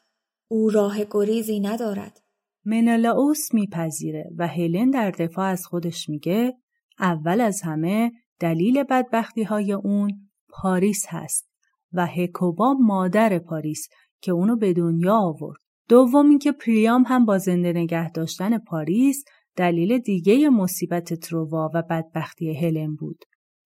او 0.48 0.70
راه 0.70 0.98
گریزی 1.12 1.60
ندارد. 1.60 2.22
منلاوس 2.65 3.54
میپذیره 3.54 4.32
و 4.38 4.48
هلن 4.48 4.89
در 4.89 5.12
دفاع 5.12 5.46
از 5.46 5.65
خودش 5.65 6.10
میگه 6.10 6.58
اول 7.00 7.42
از 7.42 7.62
همه 7.62 8.12
دلیل 8.39 8.84
بدبختی 8.84 9.44
های 9.44 9.74
اون 9.74 10.30
پاریس 10.50 11.06
هست. 11.08 11.55
و 11.94 12.06
هکوبا 12.06 12.74
مادر 12.74 13.39
پاریس 13.39 13.88
که 14.22 14.32
اونو 14.32 14.56
به 14.56 14.74
دنیا 14.74 15.15
آورد. 15.15 15.60
دوم 15.89 16.30
اینکه 16.30 16.51
پریام 16.51 17.04
هم 17.08 17.25
با 17.25 17.38
زنده 17.38 17.74
نگه 17.74 18.12
داشتن 18.12 18.58
پاریس 18.58 19.24
دلیل 19.56 19.98
دیگه 19.98 20.50
مصیبت 20.50 21.13
تروا 21.13 21.72
و 21.74 21.84
بدبختی 21.89 22.54
هلن 22.54 22.96
بود. 22.96 23.18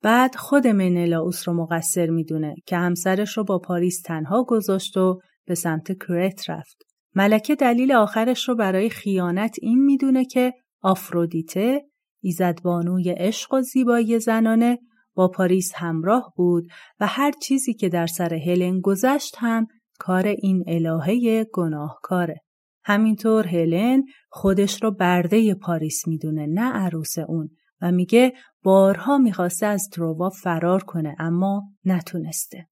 بعد 0.01 0.35
خود 0.35 0.67
منلاوس 0.67 1.47
رو 1.47 1.53
مقصر 1.53 2.09
می‌دونه 2.09 2.55
که 2.65 2.77
همسرش 2.77 3.37
رو 3.37 3.43
با 3.43 3.59
پاریس 3.59 4.01
تنها 4.01 4.43
گذاشت 4.43 4.97
و 4.97 5.19
به 5.45 5.55
سمت 5.55 5.97
کرت 6.07 6.49
رفت. 6.49 6.77
ملکه 7.15 7.55
دلیل 7.55 7.91
آخرش 7.91 8.49
رو 8.49 8.55
برای 8.55 8.89
خیانت 8.89 9.55
این 9.61 9.85
می‌دونه 9.85 10.25
که 10.25 10.53
آفرودیته 10.81 11.81
ایزدبانوی 12.21 13.09
عشق 13.09 13.53
و 13.53 13.61
زیبایی 13.61 14.19
زنانه 14.19 14.79
با 15.19 15.27
پاریس 15.27 15.71
همراه 15.75 16.33
بود 16.35 16.67
و 16.99 17.07
هر 17.07 17.31
چیزی 17.31 17.73
که 17.73 17.89
در 17.89 18.07
سر 18.07 18.33
هلن 18.33 18.81
گذشت 18.81 19.35
هم 19.37 19.67
کار 19.99 20.27
این 20.27 20.63
الهه 20.67 21.43
گناهکاره. 21.53 22.41
همینطور 22.83 23.47
هلن 23.47 24.03
خودش 24.29 24.83
رو 24.83 24.91
برده 24.91 25.53
پاریس 25.53 26.07
می‌دونه 26.07 26.47
نه 26.47 26.71
عروس 26.73 27.17
اون 27.17 27.49
و 27.81 27.91
میگه 27.91 28.33
بارها 28.63 29.17
می‌خواسته 29.17 29.65
از 29.65 29.89
تروا 29.91 30.29
فرار 30.29 30.83
کنه 30.83 31.15
اما 31.19 31.63
نتونسته. 31.85 32.67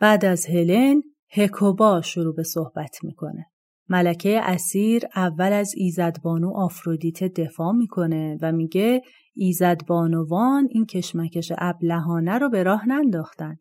بعد 0.00 0.24
از 0.24 0.46
هلن 0.46 1.02
هکوبا 1.30 2.00
شروع 2.00 2.34
به 2.34 2.42
صحبت 2.42 3.04
می‌کنه. 3.04 3.46
ملکه 3.88 4.40
اسیر 4.42 5.02
اول 5.16 5.52
از 5.52 5.72
ایزدبانو 5.76 6.52
آفرودیت 6.56 7.24
دفاع 7.24 7.72
می‌کنه 7.72 8.38
و 8.42 8.52
میگه 8.52 9.02
ایزدبانوان 9.34 10.68
این 10.70 10.86
کشمکش 10.86 11.52
ابلهانه 11.58 12.38
رو 12.38 12.50
به 12.50 12.62
راه 12.62 12.88
ننداختن 12.88 13.56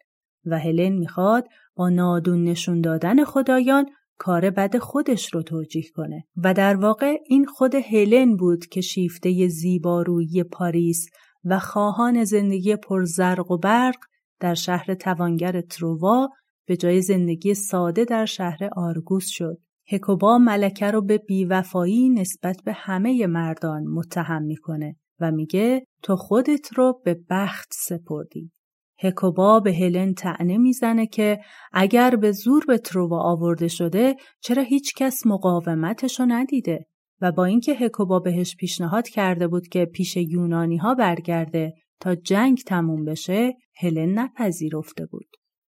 و 0.45 0.59
هلن 0.59 0.89
می‌خواد 0.89 1.47
با 1.75 1.89
نادون 1.89 2.43
نشون 2.43 2.81
دادن 2.81 3.23
خدایان 3.23 3.85
کار 4.17 4.49
بد 4.49 4.77
خودش 4.77 5.33
رو 5.33 5.41
توجیه 5.41 5.83
کنه 5.95 6.23
و 6.43 6.53
در 6.53 6.75
واقع 6.75 7.17
این 7.25 7.45
خود 7.45 7.75
هلن 7.75 8.35
بود 8.35 8.65
که 8.65 8.81
شیفته 8.81 9.47
زیبارویی 9.47 10.43
پاریس 10.43 11.09
و 11.45 11.59
خواهان 11.59 12.23
زندگی 12.23 12.75
پرزرق 12.75 13.51
و 13.51 13.57
برق 13.57 13.97
در 14.39 14.53
شهر 14.53 14.93
توانگر 14.93 15.61
تروا 15.61 16.29
به 16.65 16.77
جای 16.77 17.01
زندگی 17.01 17.53
ساده 17.53 18.05
در 18.05 18.25
شهر 18.25 18.69
آرگوس 18.75 19.27
شد. 19.27 19.57
هکوبا 19.91 20.37
ملکه 20.37 20.91
رو 20.91 21.01
به 21.01 21.17
بیوفایی 21.17 22.09
نسبت 22.09 22.57
به 22.65 22.73
همه 22.73 23.27
مردان 23.27 23.83
متهم 23.83 24.43
می‌کنه 24.43 24.95
و 25.19 25.31
میگه 25.31 25.85
تو 26.03 26.15
خودت 26.15 26.73
رو 26.73 27.01
به 27.05 27.19
بخت 27.29 27.67
سپردی. 27.73 28.51
هکوبا 28.99 29.59
به 29.59 29.73
هلن 29.73 30.13
تعنه 30.13 30.57
می‌زنه 30.57 31.07
که 31.07 31.39
اگر 31.73 32.15
به 32.15 32.31
زور 32.31 32.65
به 32.67 32.77
تروا 32.77 33.19
آورده 33.19 33.67
شده 33.67 34.15
چرا 34.41 34.63
هیچ 34.63 34.93
کس 34.97 35.25
مقاومتشو 35.25 36.25
ندیده 36.27 36.85
و 37.21 37.31
با 37.31 37.45
اینکه 37.45 37.73
هکوبا 37.73 38.19
بهش 38.19 38.55
پیشنهاد 38.55 39.07
کرده 39.07 39.47
بود 39.47 39.67
که 39.67 39.85
پیش 39.85 40.17
یونانی 40.17 40.77
ها 40.77 40.95
برگرده 40.95 41.73
تا 41.99 42.15
جنگ 42.15 42.57
تموم 42.67 43.05
بشه 43.05 43.53
هلن 43.77 44.19
نپذیرفته 44.19 45.05
بود. 45.05 45.27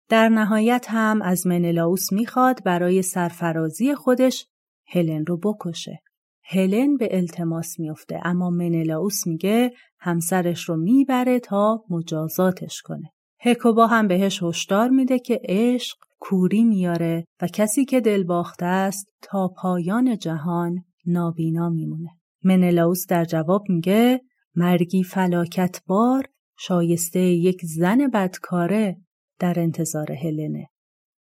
در 0.10 0.30
نهایت 0.30 0.86
هم 0.90 1.22
از 1.22 1.48
منلاوس 1.48 2.12
می‌خواد 2.12 2.64
برای 2.64 3.02
سرفرازی 3.02 3.96
خودش 3.96 4.48
هلن 4.88 5.26
رو 5.26 5.38
بکشه. 5.38 6.00
هلن 6.44 6.98
به 6.98 7.18
التماس 7.18 7.80
میفته 7.80 8.20
اما 8.24 8.50
منلاوس 8.50 9.28
میگه 9.28 9.72
همسرش 10.00 10.70
رو 10.70 10.78
می‌بره 10.78 11.40
تا 11.40 11.84
مجازاتش 11.90 12.82
کنه. 12.82 13.12
هکوبا 13.40 13.88
هم 13.88 14.08
بهش 14.08 14.44
هشدار 14.44 14.90
میده 14.90 15.20
که 15.20 15.42
عشق 15.44 15.98
کوری 16.20 16.64
میاره 16.64 17.26
و 17.42 17.48
کسی 17.48 17.86
که 17.86 18.02
دل 18.02 18.24
باخته 18.24 18.66
است 18.66 19.08
تا 19.22 19.48
پایان 19.48 20.18
جهان 20.18 20.86
نابینا 21.06 21.70
میمونه. 21.70 22.10
منلاوس 22.44 23.06
در 23.08 23.26
جواب 23.26 23.64
میگه 23.70 24.22
مرگی 24.56 25.04
فلاکت 25.04 25.82
بار 25.88 26.28
شایسته 26.58 27.20
یک 27.20 27.62
زن 27.64 28.08
بدکاره 28.08 28.98
در 29.40 29.60
انتظار 29.60 30.12
هلنه. 30.12 30.70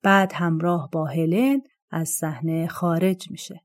بعد 0.03 0.33
همراه 0.33 0.89
با 0.93 1.07
هلن 1.07 1.63
از 1.91 2.09
صحنه 2.09 2.67
خارج 2.67 3.31
میشه. 3.31 3.61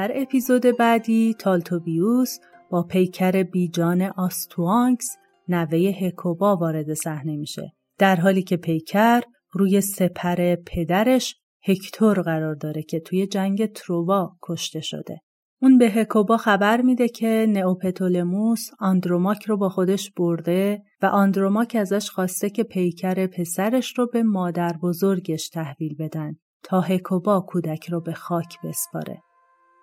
در 0.00 0.12
اپیزود 0.14 0.62
بعدی 0.78 1.34
تالتوبیوس 1.38 2.38
با 2.70 2.82
پیکر 2.82 3.42
بیجان 3.42 4.02
آستوانکس 4.02 5.06
نوه 5.48 5.78
هکوبا 5.78 6.56
وارد 6.56 6.94
صحنه 6.94 7.36
میشه 7.36 7.72
در 7.98 8.16
حالی 8.16 8.42
که 8.42 8.56
پیکر 8.56 9.20
روی 9.52 9.80
سپر 9.80 10.54
پدرش 10.66 11.36
هکتور 11.62 12.22
قرار 12.22 12.54
داره 12.54 12.82
که 12.82 13.00
توی 13.00 13.26
جنگ 13.26 13.72
تروا 13.72 14.36
کشته 14.42 14.80
شده. 14.80 15.20
اون 15.62 15.78
به 15.78 15.86
هکوبا 15.90 16.36
خبر 16.36 16.80
میده 16.80 17.08
که 17.08 17.46
نئوپتولموس 17.48 18.70
آندروماک 18.78 19.44
رو 19.44 19.56
با 19.56 19.68
خودش 19.68 20.10
برده 20.16 20.82
و 21.02 21.06
آندروماک 21.06 21.76
ازش 21.80 22.10
خواسته 22.10 22.50
که 22.50 22.62
پیکر 22.62 23.26
پسرش 23.26 23.98
رو 23.98 24.06
به 24.06 24.22
مادر 24.22 24.72
بزرگش 24.82 25.48
تحویل 25.48 25.96
بدن 25.98 26.36
تا 26.62 26.80
هکوبا 26.80 27.40
کودک 27.40 27.90
رو 27.90 28.00
به 28.00 28.12
خاک 28.12 28.56
بسپاره. 28.64 29.22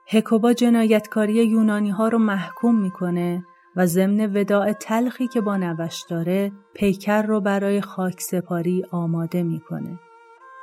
هکوبا 0.10 0.54
جنایتکاری 0.54 1.34
یونانی 1.34 1.90
ها 1.90 2.08
رو 2.08 2.18
محکوم 2.18 2.80
می‌کنه 2.82 3.44
و 3.76 3.86
ضمن 3.86 4.36
وداع 4.36 4.74
تلخی 4.74 5.28
که 5.28 5.42
با 5.42 5.58
نوش 5.58 6.04
داره 6.10 6.52
پیکر 6.76 7.22
رو 7.22 7.42
برای 7.42 7.82
خاک 7.82 8.22
سپاری 8.22 8.84
آماده 8.92 9.44
می‌کنه. 9.44 10.00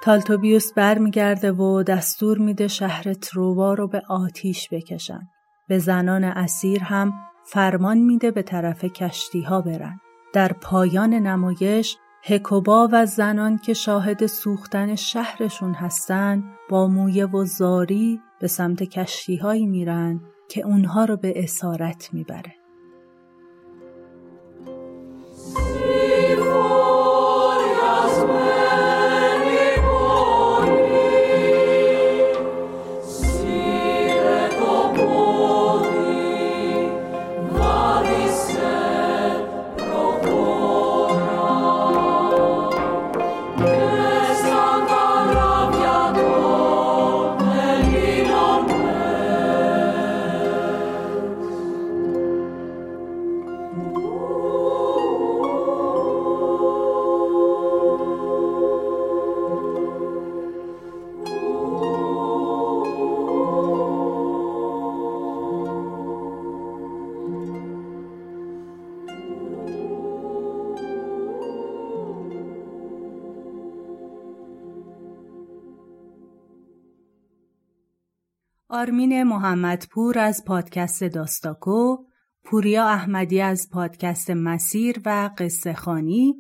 تالتوبیوس 0.03 0.73
برمیگرده 0.73 1.53
و 1.53 1.83
دستور 1.83 2.39
میده 2.39 2.69
شهر 2.69 3.13
ترووا 3.13 3.75
رو 3.75 3.89
به 3.89 4.03
آتیش 4.09 4.69
بکشن. 4.73 5.21
به 5.69 5.79
زنان 5.79 6.25
اسیر 6.25 6.83
هم 6.83 7.13
فرمان 7.47 7.99
میده 7.99 8.31
به 8.31 8.43
طرف 8.43 8.85
کشتی 8.85 9.43
ها 9.43 9.61
برن. 9.61 10.01
در 10.33 10.53
پایان 10.53 11.15
نمایش 11.15 11.97
هکوبا 12.23 12.89
و 12.93 13.07
زنان 13.07 13.59
که 13.59 13.75
شاهد 13.75 14.27
سوختن 14.27 14.95
شهرشون 14.95 15.75
هستن 15.75 16.45
با 16.71 16.89
مویه 16.89 17.27
و 17.27 17.45
زاری 17.45 18.21
به 18.41 18.47
سمت 18.47 18.83
کشتی 18.83 19.37
هایی 19.37 19.67
میرن 19.67 20.21
که 20.49 20.67
اونها 20.67 21.05
رو 21.05 21.17
به 21.17 21.45
اسارت 21.45 22.09
می‌بره. 22.13 22.64
آرمین 78.85 79.23
محمدپور 79.23 80.19
از 80.19 80.45
پادکست 80.47 81.05
داستاکو، 81.05 81.97
پوریا 82.45 82.89
احمدی 82.89 83.41
از 83.41 83.69
پادکست 83.73 84.31
مسیر 84.31 85.01
و 85.05 85.31
قصه 85.39 85.75
خانی، 85.75 86.35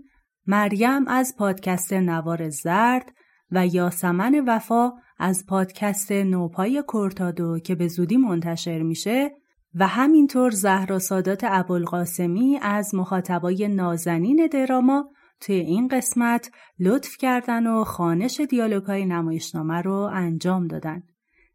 مریم 0.46 1.08
از 1.08 1.34
پادکست 1.38 1.92
نوار 1.92 2.48
زرد 2.48 3.12
و 3.50 3.66
یاسمن 3.66 4.44
وفا 4.46 4.92
از 5.18 5.44
پادکست 5.48 6.12
نوپای 6.12 6.84
کورتادو 6.86 7.58
که 7.58 7.74
به 7.74 7.88
زودی 7.88 8.16
منتشر 8.16 8.82
میشه 8.82 9.30
و 9.74 9.86
همینطور 9.86 10.50
زهرا 10.50 10.98
سادات 10.98 11.44
ابوالقاسمی 11.44 12.58
از 12.62 12.94
مخاطبای 12.94 13.68
نازنین 13.68 14.48
دراما 14.52 15.10
توی 15.40 15.54
این 15.54 15.88
قسمت 15.88 16.50
لطف 16.80 17.16
کردن 17.16 17.66
و 17.66 17.84
خانش 17.84 18.40
دیالوگهای 18.40 19.04
نمایشنامه 19.06 19.82
رو 19.82 20.10
انجام 20.12 20.66
دادن. 20.66 21.02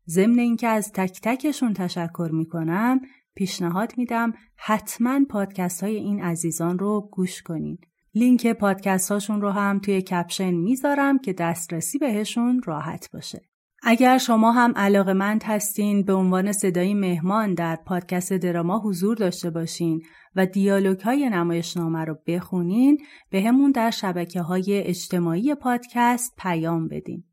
ضمن 0.10 0.39
اینکه 0.39 0.67
از 0.67 0.91
تک 0.91 1.19
تکشون 1.24 1.74
تشکر 1.74 2.30
می‌کنم 2.34 3.00
پیشنهاد 3.36 3.93
میدم 3.98 4.34
حتما 4.56 5.19
پادکست 5.30 5.84
های 5.84 5.95
این 5.95 6.22
عزیزان 6.22 6.80
رو 6.80 7.10
گوش 7.12 7.41
کنین. 7.41 7.78
لینک 8.15 8.48
پادکست 8.48 9.12
هاشون 9.12 9.41
رو 9.41 9.50
هم 9.50 9.80
توی 9.80 10.02
کپشن 10.02 10.52
می‌ذارم 10.52 11.19
که 11.19 11.34
دسترسی 11.34 11.98
بهشون 11.98 12.62
راحت 12.65 13.10
باشه. 13.13 13.41
اگر 13.84 14.17
شما 14.17 14.52
هم 14.52 14.74
علاقمند 14.76 15.43
هستین 15.43 16.04
به 16.04 16.13
عنوان 16.13 16.52
صدای 16.52 16.93
مهمان 16.93 17.54
در 17.54 17.76
پادکست 17.76 18.34
دراما 18.34 18.80
حضور 18.80 19.17
داشته 19.17 19.50
باشین 19.50 20.02
و 20.36 20.45
دیالوگ 20.45 21.00
های 21.00 21.30
نمایشنامه 21.30 22.06
رو 22.06 22.17
بخونین 22.28 22.98
به 23.30 23.41
همون 23.41 23.72
در 23.72 23.89
شبکه 23.89 24.41
های 24.41 24.84
اجتماعی 24.84 25.56
پادکست 25.56 26.34
پیام 26.38 26.88
بدین. 26.88 27.24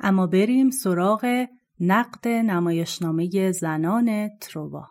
اما 0.00 0.26
بریم 0.26 0.70
سراغ 0.70 1.46
نقد 1.80 2.28
نمایشنامه 2.28 3.52
زنان 3.52 4.30
تروا 4.40 4.89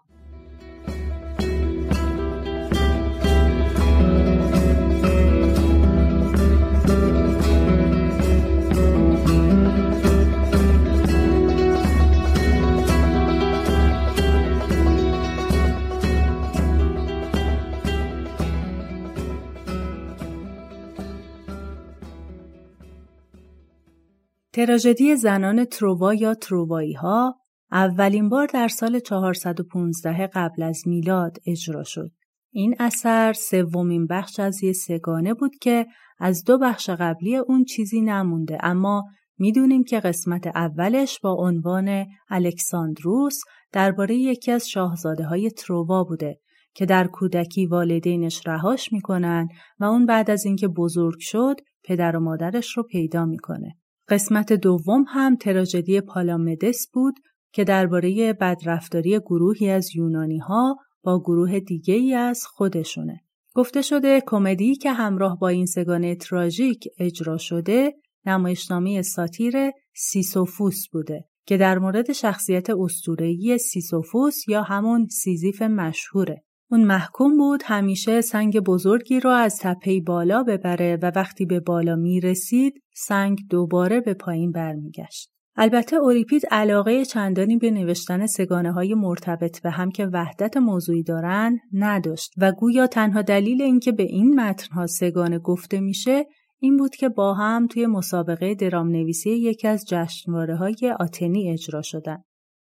تراژدی 24.59 25.15
زنان 25.15 25.65
تروا 25.65 26.13
یا 26.13 26.33
تروایی 26.33 26.93
ها 26.93 27.35
اولین 27.71 28.29
بار 28.29 28.47
در 28.47 28.67
سال 28.67 28.99
415 28.99 30.27
قبل 30.27 30.63
از 30.63 30.87
میلاد 30.87 31.37
اجرا 31.45 31.83
شد. 31.83 32.11
این 32.51 32.75
اثر 32.79 33.33
سومین 33.33 34.07
بخش 34.07 34.39
از 34.39 34.63
یه 34.63 34.73
سگانه 34.73 35.33
بود 35.33 35.55
که 35.61 35.85
از 36.19 36.43
دو 36.43 36.57
بخش 36.57 36.89
قبلی 36.89 37.37
اون 37.37 37.63
چیزی 37.63 38.01
نمونده 38.01 38.57
اما 38.61 39.03
می‌دونیم 39.37 39.83
که 39.83 39.99
قسمت 39.99 40.47
اولش 40.47 41.19
با 41.19 41.33
عنوان 41.33 42.05
الکساندروس 42.29 43.39
درباره 43.71 44.15
یکی 44.15 44.51
از 44.51 44.69
شاهزاده 44.69 45.23
های 45.23 45.51
تروا 45.51 46.03
بوده 46.03 46.39
که 46.73 46.85
در 46.85 47.07
کودکی 47.07 47.65
والدینش 47.65 48.47
رهاش 48.47 48.93
می‌کنن 48.93 49.47
و 49.79 49.85
اون 49.85 50.05
بعد 50.05 50.31
از 50.31 50.45
اینکه 50.45 50.67
بزرگ 50.67 51.19
شد 51.19 51.55
پدر 51.83 52.15
و 52.15 52.19
مادرش 52.19 52.77
رو 52.77 52.83
پیدا 52.83 53.25
می‌کنه. 53.25 53.78
قسمت 54.09 54.53
دوم 54.53 55.05
هم 55.07 55.35
تراژدی 55.35 56.01
پالامدس 56.01 56.87
بود 56.93 57.15
که 57.53 57.63
درباره 57.63 58.33
بدرفتاری 58.33 59.19
گروهی 59.19 59.69
از 59.69 59.95
یونانی 59.95 60.37
ها 60.37 60.77
با 61.03 61.19
گروه 61.19 61.59
دیگه 61.59 61.93
ای 61.93 62.13
از 62.13 62.43
خودشونه. 62.45 63.21
گفته 63.55 63.81
شده 63.81 64.23
کمدی 64.27 64.75
که 64.75 64.91
همراه 64.91 65.39
با 65.39 65.47
این 65.47 65.65
سگانه 65.65 66.15
تراژیک 66.15 66.87
اجرا 66.99 67.37
شده 67.37 67.93
نمایشنامه 68.25 69.01
ساتیر 69.01 69.71
سیسوفوس 69.95 70.87
بوده 70.91 71.25
که 71.45 71.57
در 71.57 71.79
مورد 71.79 72.11
شخصیت 72.11 72.69
اسطوره‌ای 72.69 73.57
سیسوفوس 73.57 74.47
یا 74.47 74.63
همون 74.63 75.07
سیزیف 75.07 75.61
مشهوره. 75.61 76.43
اون 76.71 76.83
محکوم 76.83 77.37
بود 77.37 77.61
همیشه 77.65 78.21
سنگ 78.21 78.59
بزرگی 78.59 79.19
را 79.19 79.35
از 79.35 79.59
تپه 79.61 80.01
بالا 80.01 80.43
ببره 80.43 80.97
و 81.01 81.11
وقتی 81.15 81.45
به 81.45 81.59
بالا 81.59 81.95
می 81.95 82.19
رسید 82.19 82.83
سنگ 82.95 83.39
دوباره 83.49 84.01
به 84.01 84.13
پایین 84.13 84.51
برمیگشت. 84.51 85.29
البته 85.55 85.95
اوریپید 85.95 86.45
علاقه 86.51 87.05
چندانی 87.05 87.57
به 87.57 87.71
نوشتن 87.71 88.25
سگانه 88.25 88.71
های 88.71 88.93
مرتبط 88.93 89.61
به 89.61 89.69
هم 89.69 89.91
که 89.91 90.05
وحدت 90.05 90.57
موضوعی 90.57 91.03
دارن 91.03 91.59
نداشت 91.73 92.33
و 92.37 92.51
گویا 92.51 92.87
تنها 92.87 93.21
دلیل 93.21 93.61
اینکه 93.61 93.91
به 93.91 94.03
این 94.03 94.39
متنها 94.39 94.87
سگانه 94.87 95.39
گفته 95.39 95.79
میشه 95.79 96.25
این 96.59 96.77
بود 96.77 96.95
که 96.95 97.09
با 97.09 97.33
هم 97.33 97.67
توی 97.67 97.85
مسابقه 97.87 98.55
درام 98.55 98.87
نویسی 98.87 99.29
یکی 99.29 99.67
از 99.67 99.85
جشنواره 99.87 100.55
های 100.55 100.95
آتنی 100.99 101.51
اجرا 101.51 101.81
شدن. 101.81 102.23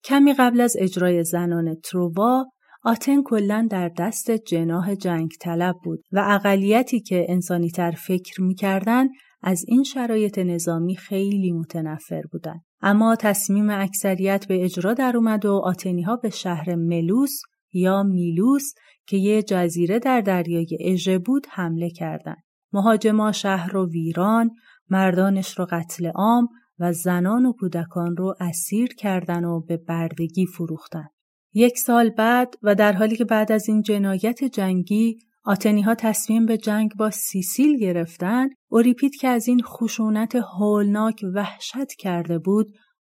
کمی 0.05 0.33
قبل 0.33 0.61
از 0.61 0.77
اجرای 0.79 1.25
زنان 1.25 1.75
تروا 1.75 2.47
آتن 2.83 3.23
کلا 3.23 3.69
در 3.71 3.89
دست 3.89 4.31
جناه 4.31 4.97
جنگ 4.97 5.31
طلب 5.41 5.77
بود 5.85 6.01
و 6.13 6.25
اقلیتی 6.29 7.01
که 7.01 7.27
انسانی 7.29 7.71
تر 7.71 7.91
فکر 7.91 8.43
می‌کردن 8.43 9.09
از 9.43 9.65
این 9.69 9.83
شرایط 9.83 10.39
نظامی 10.39 10.97
خیلی 10.97 11.53
متنفر 11.53 12.23
بودند. 12.33 12.61
اما 12.81 13.17
تصمیم 13.17 13.71
اکثریت 13.71 14.47
به 14.49 14.65
اجرا 14.65 14.95
در 14.95 15.17
اومد 15.17 15.45
و 15.47 15.53
آتنی 15.65 16.03
ها 16.03 16.17
به 16.17 16.31
شهر 16.31 16.75
ملوس 16.75 17.41
یا 17.73 18.03
میلوس 18.03 18.73
که 19.07 19.17
یه 19.17 19.43
جزیره 19.43 19.99
در 19.99 20.21
دریای 20.21 20.79
اژه 20.81 21.19
بود 21.19 21.47
حمله 21.51 21.91
کردند. 21.91 22.43
مهاجما 22.73 23.33
شهر 23.33 23.73
رو 23.73 23.91
ویران، 23.91 24.51
مردانش 24.89 25.59
رو 25.59 25.67
قتل 25.71 26.07
عام 26.07 26.49
و 26.79 26.93
زنان 26.93 27.47
و 27.47 27.53
کودکان 27.53 28.17
رو 28.17 28.35
اسیر 28.41 28.95
کردن 28.95 29.45
و 29.45 29.61
به 29.61 29.77
بردگی 29.77 30.47
فروختن. 30.47 31.09
یک 31.55 31.79
سال 31.79 32.11
بعد 32.11 32.55
و 32.63 32.75
در 32.75 32.93
حالی 32.93 33.17
که 33.17 33.25
بعد 33.25 33.53
از 33.53 33.69
این 33.69 33.83
جنایت 33.83 34.45
جنگی 34.45 35.19
آتنی 35.45 35.83
ها 35.83 35.95
تصمیم 35.95 36.47
به 36.47 36.59
جنگ 36.59 36.91
با 36.99 37.11
سیسیل 37.11 37.79
گرفتن 37.79 38.49
اوریپید 38.69 39.17
که 39.17 39.29
از 39.29 39.49
این 39.49 39.63
خشونت 39.63 40.37
هولناک 40.59 41.25
وحشت 41.35 41.93
کرده 41.99 42.39
بود 42.39 42.67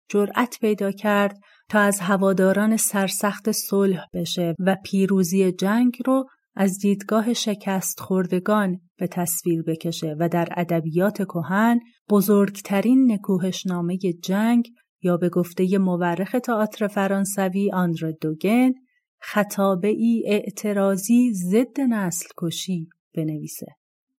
جرأت 0.10 0.58
پیدا 0.62 0.91
کرد 0.91 1.39
تا 1.69 1.79
از 1.79 1.99
هواداران 1.99 2.77
سرسخت 2.77 3.51
صلح 3.51 4.06
بشه 4.13 4.56
و 4.60 4.77
پیروزی 4.86 5.51
جنگ 5.51 5.97
رو 6.06 6.25
از 6.56 6.79
دیدگاه 6.79 7.34
شکست 7.34 7.99
خوردگان 7.99 8.79
به 8.97 9.08
تصویر 9.08 9.63
بکشه 9.63 10.15
و 10.19 10.29
در 10.29 10.47
ادبیات 10.58 11.17
کهن 11.17 11.79
بزرگترین 12.10 13.12
نکوهشنامه 13.12 13.97
جنگ 14.23 14.69
یا 15.03 15.17
به 15.17 15.29
گفته 15.29 15.77
مورخ 15.77 16.35
تئاتر 16.43 16.87
فرانسوی 16.87 17.71
آندره 17.71 18.11
دوگن 18.21 18.73
خطابه 19.21 19.87
ای 19.87 20.23
اعتراضی 20.27 21.33
ضد 21.33 21.81
نسل 21.89 22.27
کشی 22.37 22.87
بنویسه. 23.15 23.67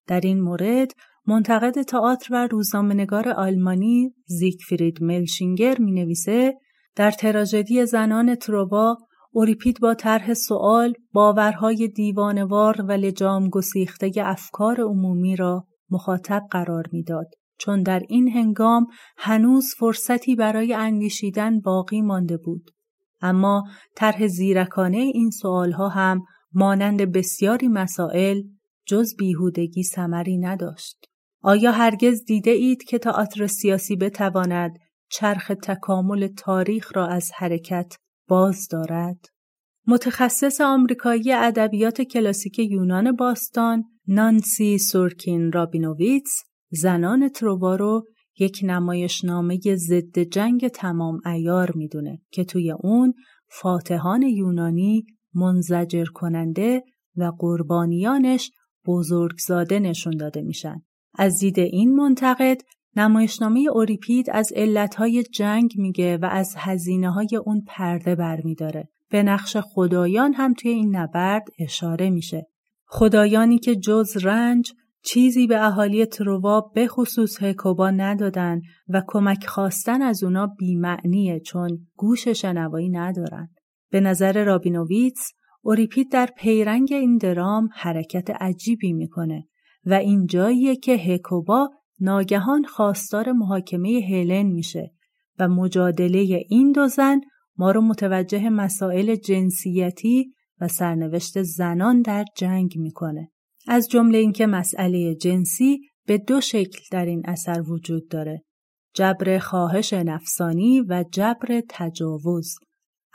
در 0.07 0.21
این 0.21 0.41
مورد 0.41 0.93
منتقد 1.27 1.83
تئاتر 1.83 2.35
و 2.35 2.49
روزنامه‌نگار 2.51 3.29
آلمانی 3.29 4.15
زیگفرید 4.27 5.03
ملشینگر 5.03 5.77
می 5.79 5.93
نویسه 5.93 6.55
در 6.97 7.11
تراژدی 7.11 7.87
زنان 7.87 8.35
تروبا 8.35 8.97
اوریپید 9.33 9.81
با 9.81 9.95
طرح 9.95 10.35
سوال 10.35 10.95
باورهای 11.13 11.89
دیوانوار 11.89 12.83
و 12.83 12.93
لجام 12.93 13.49
گسیخته 13.49 14.13
افکار 14.25 14.81
عمومی 14.81 15.37
را 15.37 15.67
مخاطب 15.91 16.43
قرار 16.51 16.85
می‌داد 16.93 17.27
چون 17.59 17.83
در 17.83 18.03
این 18.09 18.29
هنگام 18.29 18.87
هنوز 19.17 19.75
فرصتی 19.79 20.37
برای 20.37 20.75
اندیشیدن 20.75 21.61
باقی 21.61 22.03
مانده 22.03 22.37
بود 22.37 22.71
اما 23.21 23.65
طرح 23.97 24.27
زیرکانه 24.27 24.99
این 24.99 25.31
سوالها 25.31 25.89
هم 25.89 26.23
مانند 26.53 27.13
بسیاری 27.13 27.69
مسائل 27.69 28.43
جز 28.87 29.17
بیهودگی 29.19 29.83
ثمری 29.83 30.39
نداشت 30.39 31.07
آیا 31.43 31.73
هرگز 31.73 32.25
دیده 32.25 32.51
اید 32.51 32.85
که 32.85 32.99
تئاتر 32.99 33.47
سیاسی 33.47 33.97
بتواند 33.97 34.79
چرخ 35.09 35.53
تکامل 35.63 36.27
تاریخ 36.27 36.97
را 36.97 37.07
از 37.07 37.31
حرکت 37.37 37.97
باز 38.29 38.69
دارد؟ 38.71 39.27
متخصص 39.87 40.61
آمریکایی 40.61 41.33
ادبیات 41.33 42.03
کلاسیک 42.03 42.59
یونان 42.59 43.17
باستان 43.17 43.85
نانسی 44.07 44.79
سورکین 44.79 45.53
رابینوویتس 45.53 46.43
زنان 46.75 47.29
تروبا 47.29 47.77
رو 47.77 48.05
یک 48.39 48.61
نمایشنامه 48.63 49.59
ضد 49.77 50.19
جنگ 50.19 50.69
تمام 50.69 51.21
ایار 51.27 51.73
می‌دونه 51.75 52.23
که 52.31 52.45
توی 52.45 52.71
اون 52.71 53.15
فاتحان 53.49 54.23
یونانی 54.23 55.07
منزجر 55.35 56.05
کننده 56.05 56.83
و 57.17 57.33
قربانیانش 57.39 58.51
بزرگزاده 58.87 59.79
نشون 59.79 60.17
داده 60.17 60.43
میشن. 60.43 60.83
از 61.15 61.39
دید 61.39 61.59
این 61.59 61.97
منتقد 61.97 62.61
نمایشنامه 62.97 63.67
اوریپید 63.73 64.31
از 64.31 64.53
علتهای 64.57 65.23
جنگ 65.23 65.73
میگه 65.77 66.17
و 66.17 66.29
از 66.31 66.55
هزینه 66.57 67.11
های 67.11 67.29
اون 67.47 67.65
پرده 67.67 68.15
برمیداره. 68.15 68.89
به 69.11 69.23
نقش 69.23 69.57
خدایان 69.57 70.35
هم 70.35 70.55
توی 70.55 70.71
این 70.71 70.97
نبرد 70.97 71.45
اشاره 71.59 72.11
میشه. 72.11 72.47
خدایانی 72.87 73.59
که 73.59 73.77
جز 73.77 74.17
رنج 74.17 74.73
چیزی 75.07 75.47
به 75.47 75.67
اهالی 75.67 76.07
تروا 76.07 76.61
به 76.61 76.89
خصوص 76.89 77.43
هکوبا 77.43 77.91
ندادن 77.91 78.61
و 78.89 79.03
کمک 79.07 79.47
خواستن 79.47 80.03
از 80.03 80.25
اونا 80.25 80.47
بیمعنیه 80.47 81.41
چون 81.41 81.87
گوش 81.97 82.29
شنوایی 82.29 82.89
ندارن. 82.89 83.49
به 83.91 84.01
نظر 84.01 84.45
رابینوویتس 84.45 85.33
اوریپید 85.63 86.11
در 86.13 86.29
پیرنگ 86.39 86.89
این 86.93 87.17
درام 87.17 87.69
حرکت 87.73 88.31
عجیبی 88.31 88.93
می‌کنه 88.93 89.49
و 89.87 89.95
این 89.95 90.27
جاییه 90.27 90.77
که 90.77 90.93
هکوبا 90.93 91.71
ناگهان 92.01 92.65
خواستار 92.65 93.33
محاکمه 93.33 94.01
هلن 94.09 94.47
میشه 94.47 94.93
و 95.39 95.49
مجادله 95.49 96.45
این 96.49 96.73
دو 96.73 96.89
زن 96.89 97.21
ما 97.57 97.71
رو 97.71 97.81
متوجه 97.81 98.51
مسائل 98.51 99.15
جنسیتی 99.15 100.33
و 100.61 100.69
سرنوشت 100.69 101.43
زنان 101.43 102.03
در 102.03 102.25
جنگ 102.37 102.73
می‌کنه. 102.77 103.31
از 103.67 103.89
جمله 103.89 104.19
اینکه 104.19 104.47
مسئله 104.47 105.15
جنسی 105.15 105.81
به 106.07 106.19
دو 106.19 106.41
شکل 106.41 106.79
در 106.91 107.07
این 107.07 107.23
اثر 107.25 107.63
وجود 107.69 108.09
داره. 108.09 108.43
جبر 108.95 109.39
خواهش 109.39 109.93
نفسانی 109.93 110.81
و 110.81 111.05
جبر 111.13 111.63
تجاوز. 111.69 112.55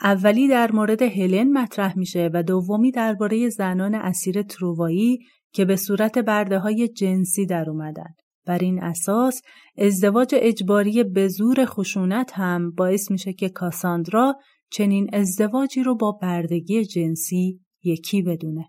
اولی 0.02 0.48
در 0.48 0.72
مورد 0.72 1.02
هلن 1.02 1.52
مطرح 1.52 1.98
میشه 1.98 2.30
و 2.34 2.42
دومی 2.42 2.90
درباره 2.90 3.48
زنان 3.48 3.94
اسیر 3.94 4.42
تروایی 4.42 5.18
که 5.52 5.64
به 5.64 5.76
صورت 5.76 6.18
برده 6.18 6.58
های 6.58 6.88
جنسی 6.88 7.46
در 7.46 7.70
اومدن. 7.70 8.14
بر 8.46 8.58
این 8.58 8.82
اساس 8.82 9.42
ازدواج 9.78 10.34
اجباری 10.38 11.04
به 11.04 11.28
زور 11.28 11.64
خشونت 11.64 12.32
هم 12.34 12.70
باعث 12.70 13.10
میشه 13.10 13.32
که 13.32 13.48
کاساندرا 13.48 14.34
چنین 14.72 15.10
ازدواجی 15.12 15.82
رو 15.82 15.96
با 15.96 16.12
بردگی 16.12 16.84
جنسی 16.84 17.60
یکی 17.84 18.22
بدونه. 18.22 18.68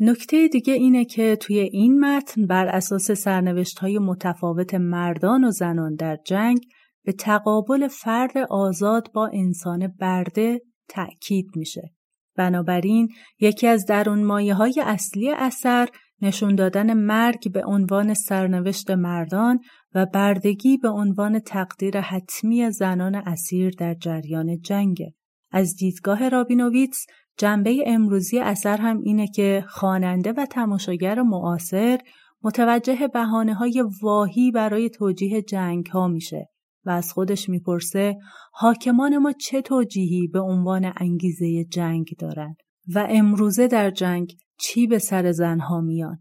نکته 0.00 0.48
دیگه 0.48 0.72
اینه 0.72 1.04
که 1.04 1.36
توی 1.36 1.58
این 1.58 2.00
متن 2.00 2.46
بر 2.46 2.66
اساس 2.66 3.10
سرنوشت 3.10 3.78
های 3.78 3.98
متفاوت 3.98 4.74
مردان 4.74 5.44
و 5.44 5.50
زنان 5.50 5.94
در 5.94 6.18
جنگ 6.24 6.58
به 7.04 7.12
تقابل 7.12 7.88
فرد 7.88 8.38
آزاد 8.50 9.12
با 9.14 9.30
انسان 9.32 9.94
برده 10.00 10.60
تأکید 10.88 11.46
میشه. 11.56 11.92
بنابراین 12.36 13.08
یکی 13.40 13.66
از 13.66 13.86
درون 13.86 14.24
مایه 14.24 14.54
های 14.54 14.82
اصلی 14.86 15.30
اثر 15.30 15.88
نشون 16.22 16.54
دادن 16.54 16.92
مرگ 16.94 17.52
به 17.52 17.64
عنوان 17.64 18.14
سرنوشت 18.14 18.90
مردان 18.90 19.60
و 19.94 20.06
بردگی 20.06 20.76
به 20.76 20.88
عنوان 20.88 21.38
تقدیر 21.38 22.00
حتمی 22.00 22.70
زنان 22.70 23.14
اسیر 23.14 23.74
در 23.78 23.94
جریان 23.94 24.60
جنگ. 24.60 24.98
از 25.50 25.76
دیدگاه 25.76 26.28
رابینوویتس 26.28 27.06
جنبه 27.38 27.84
امروزی 27.86 28.38
اثر 28.38 28.76
هم 28.76 29.00
اینه 29.00 29.26
که 29.26 29.64
خواننده 29.68 30.32
و 30.32 30.46
تماشاگر 30.46 31.22
معاصر 31.22 31.98
متوجه 32.42 33.08
بحانه 33.08 33.54
های 33.54 33.84
واهی 34.02 34.50
برای 34.50 34.90
توجیه 34.90 35.42
جنگ 35.42 35.86
ها 35.86 36.08
میشه 36.08 36.48
و 36.84 36.90
از 36.90 37.12
خودش 37.12 37.48
می‌پرسه 37.48 38.16
حاکمان 38.52 39.18
ما 39.18 39.32
چه 39.32 39.62
توجیهی 39.62 40.28
به 40.28 40.40
عنوان 40.40 40.92
انگیزه 40.96 41.64
جنگ 41.64 42.06
دارن 42.18 42.54
و 42.94 43.06
امروزه 43.10 43.66
در 43.66 43.90
جنگ 43.90 44.36
چی 44.60 44.86
به 44.86 44.98
سر 44.98 45.32
زنها 45.32 45.80
میاد. 45.80 46.20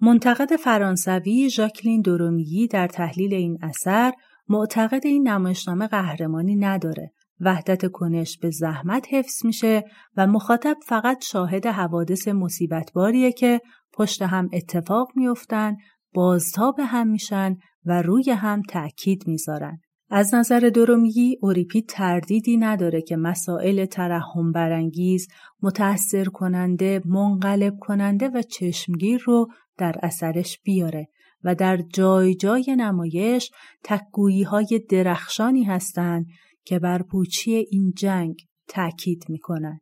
منتقد 0.00 0.56
فرانسوی 0.56 1.50
ژاکلین 1.50 2.00
دورومیی 2.00 2.66
در 2.66 2.88
تحلیل 2.88 3.34
این 3.34 3.58
اثر 3.62 4.12
معتقد 4.48 5.06
این 5.06 5.28
نمایشنامه 5.28 5.86
قهرمانی 5.86 6.56
نداره 6.56 7.12
وحدت 7.40 7.90
کنش 7.90 8.38
به 8.38 8.50
زحمت 8.50 9.06
حفظ 9.10 9.44
میشه 9.44 9.84
و 10.16 10.26
مخاطب 10.26 10.76
فقط 10.86 11.24
شاهد 11.24 11.66
حوادث 11.66 12.28
مصیبتباریه 12.28 13.32
که 13.32 13.60
پشت 13.92 14.22
هم 14.22 14.48
اتفاق 14.52 15.08
میافتن، 15.14 15.76
بازتاب 16.14 16.80
هم 16.80 17.08
میشن 17.08 17.56
و 17.84 18.02
روی 18.02 18.30
هم 18.30 18.62
تأکید 18.62 19.28
می‌ذارن. 19.28 19.80
از 20.10 20.34
نظر 20.34 20.60
درومیی 20.60 21.38
اوریپید 21.42 21.88
تردیدی 21.88 22.56
نداره 22.56 23.02
که 23.02 23.16
مسائل 23.16 23.84
ترحم 23.84 24.52
برانگیز، 24.52 25.28
متأثر 25.62 26.24
کننده، 26.24 27.02
منقلب 27.04 27.74
کننده 27.80 28.28
و 28.28 28.42
چشمگیر 28.42 29.22
رو 29.24 29.48
در 29.78 29.94
اثرش 30.02 30.60
بیاره 30.64 31.08
و 31.44 31.54
در 31.54 31.76
جای 31.76 32.34
جای 32.34 32.76
نمایش 32.78 33.50
تکگویی 33.84 34.42
های 34.42 34.80
درخشانی 34.90 35.64
هستند 35.64 36.26
که 36.66 36.78
بر 36.78 37.02
پوچی 37.02 37.54
این 37.54 37.92
جنگ 37.96 38.36
تأکید 38.68 39.24
می‌کنن. 39.28 39.80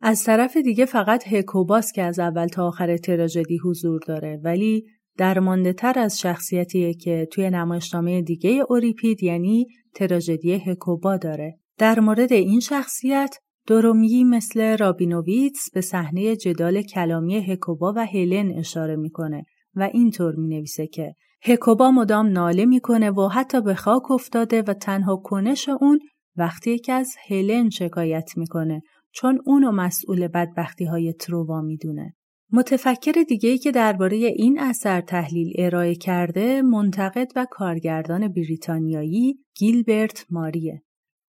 از 0.00 0.24
طرف 0.24 0.56
دیگه 0.56 0.84
فقط 0.84 1.28
هکوباس 1.28 1.92
که 1.92 2.02
از 2.02 2.18
اول 2.18 2.46
تا 2.46 2.66
آخر 2.66 2.96
تراژدی 2.96 3.58
حضور 3.64 4.00
داره 4.06 4.40
ولی 4.44 4.84
درمانده 5.18 5.72
تر 5.72 5.98
از 5.98 6.20
شخصیتیه 6.20 6.94
که 6.94 7.28
توی 7.32 7.50
نمایشنامه 7.50 8.22
دیگه 8.22 8.64
اوریپید 8.68 9.22
یعنی 9.22 9.66
تراژدی 9.94 10.52
هکوبا 10.52 11.16
داره. 11.16 11.58
در 11.78 12.00
مورد 12.00 12.32
این 12.32 12.60
شخصیت 12.60 13.36
درومی 13.66 14.24
مثل 14.24 14.76
رابینوویتس 14.76 15.70
به 15.74 15.80
صحنه 15.80 16.36
جدال 16.36 16.82
کلامی 16.82 17.52
هکوبا 17.52 17.92
و 17.96 18.06
هلن 18.06 18.58
اشاره 18.58 18.96
می‌کنه 18.96 19.44
و 19.74 19.90
اینطور 19.92 20.34
می 20.34 20.48
نویسه 20.48 20.86
که 20.86 21.14
هکوبا 21.44 21.90
مدام 21.90 22.26
ناله 22.26 22.64
می‌کنه 22.64 23.10
و 23.10 23.28
حتی 23.28 23.60
به 23.60 23.74
خاک 23.74 24.10
افتاده 24.10 24.62
و 24.62 24.74
تنها 24.74 25.16
کنش 25.16 25.68
اون 25.68 25.98
وقتی 26.36 26.78
که 26.78 26.92
از 26.92 27.14
هلن 27.28 27.70
شکایت 27.70 28.30
می‌کنه 28.36 28.82
چون 29.12 29.40
اونو 29.46 29.70
مسئول 29.70 30.28
بدبختی 30.28 30.84
های 30.84 31.12
تروا 31.12 31.60
می‌دونه. 31.60 32.14
متفکر 32.52 33.22
دیگه‌ای 33.28 33.58
که 33.58 33.70
درباره 33.70 34.16
این 34.16 34.60
اثر 34.60 35.00
تحلیل 35.00 35.52
ارائه 35.58 35.94
کرده 35.94 36.62
منتقد 36.62 37.28
و 37.36 37.46
کارگردان 37.50 38.28
بریتانیایی 38.28 39.38
گیلبرت 39.56 40.26
ماریه. 40.30 40.82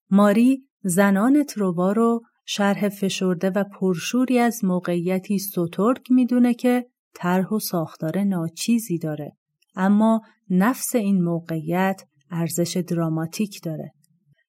ماری 0.10 0.68
زنان 0.84 1.44
تروا 1.44 1.92
رو 1.92 2.22
شرح 2.46 2.90
فشرده 2.90 3.50
و 3.50 3.64
پرشوری 3.64 4.40
از 4.40 4.66
موقعیتی 4.66 5.40
سترگ 5.40 6.02
می‌دونه 6.10 6.54
که 6.54 6.86
طرح 7.16 7.50
و 7.50 7.60
ساختار 7.60 8.24
ناچیزی 8.24 8.98
داره 8.98 9.38
اما 9.76 10.22
نفس 10.50 10.96
این 10.96 11.24
موقعیت 11.24 12.02
ارزش 12.32 12.78
دراماتیک 12.78 13.62
داره 13.64 13.92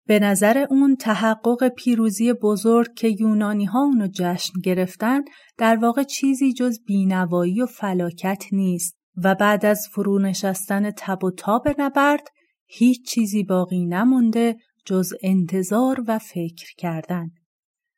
به 0.07 0.19
نظر 0.19 0.67
اون 0.71 0.97
تحقق 0.97 1.69
پیروزی 1.69 2.33
بزرگ 2.33 2.95
که 2.95 3.09
یونانی 3.21 3.65
ها 3.65 3.81
اونو 3.81 4.07
جشن 4.07 4.53
گرفتن 4.65 5.21
در 5.59 5.77
واقع 5.77 6.03
چیزی 6.03 6.53
جز 6.53 6.79
بینوایی 6.87 7.61
و 7.61 7.67
فلاکت 7.67 8.45
نیست 8.53 8.97
و 9.17 9.35
بعد 9.35 9.67
از 9.67 9.89
فرو 9.93 10.19
نشستن 10.19 10.91
تب 10.91 11.25
و 11.25 11.31
تاب 11.31 11.69
نبرد 11.79 12.29
هیچ 12.67 13.07
چیزی 13.07 13.43
باقی 13.43 13.87
نمونده 13.87 14.57
جز 14.87 15.13
انتظار 15.23 16.05
و 16.07 16.19
فکر 16.19 16.75
کردن. 16.79 17.31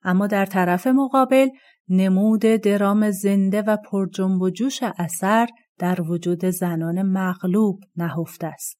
اما 0.02 0.26
در 0.26 0.46
طرف 0.46 0.86
مقابل 0.86 1.48
نمود 1.88 2.40
درام 2.40 3.10
زنده 3.10 3.62
و 3.62 3.76
پرجنب 3.76 4.42
و 4.42 4.50
جوش 4.50 4.82
اثر 4.82 5.48
در 5.78 6.02
وجود 6.02 6.44
زنان 6.44 7.02
مغلوب 7.02 7.80
نهفته 7.96 8.46
است. 8.46 8.78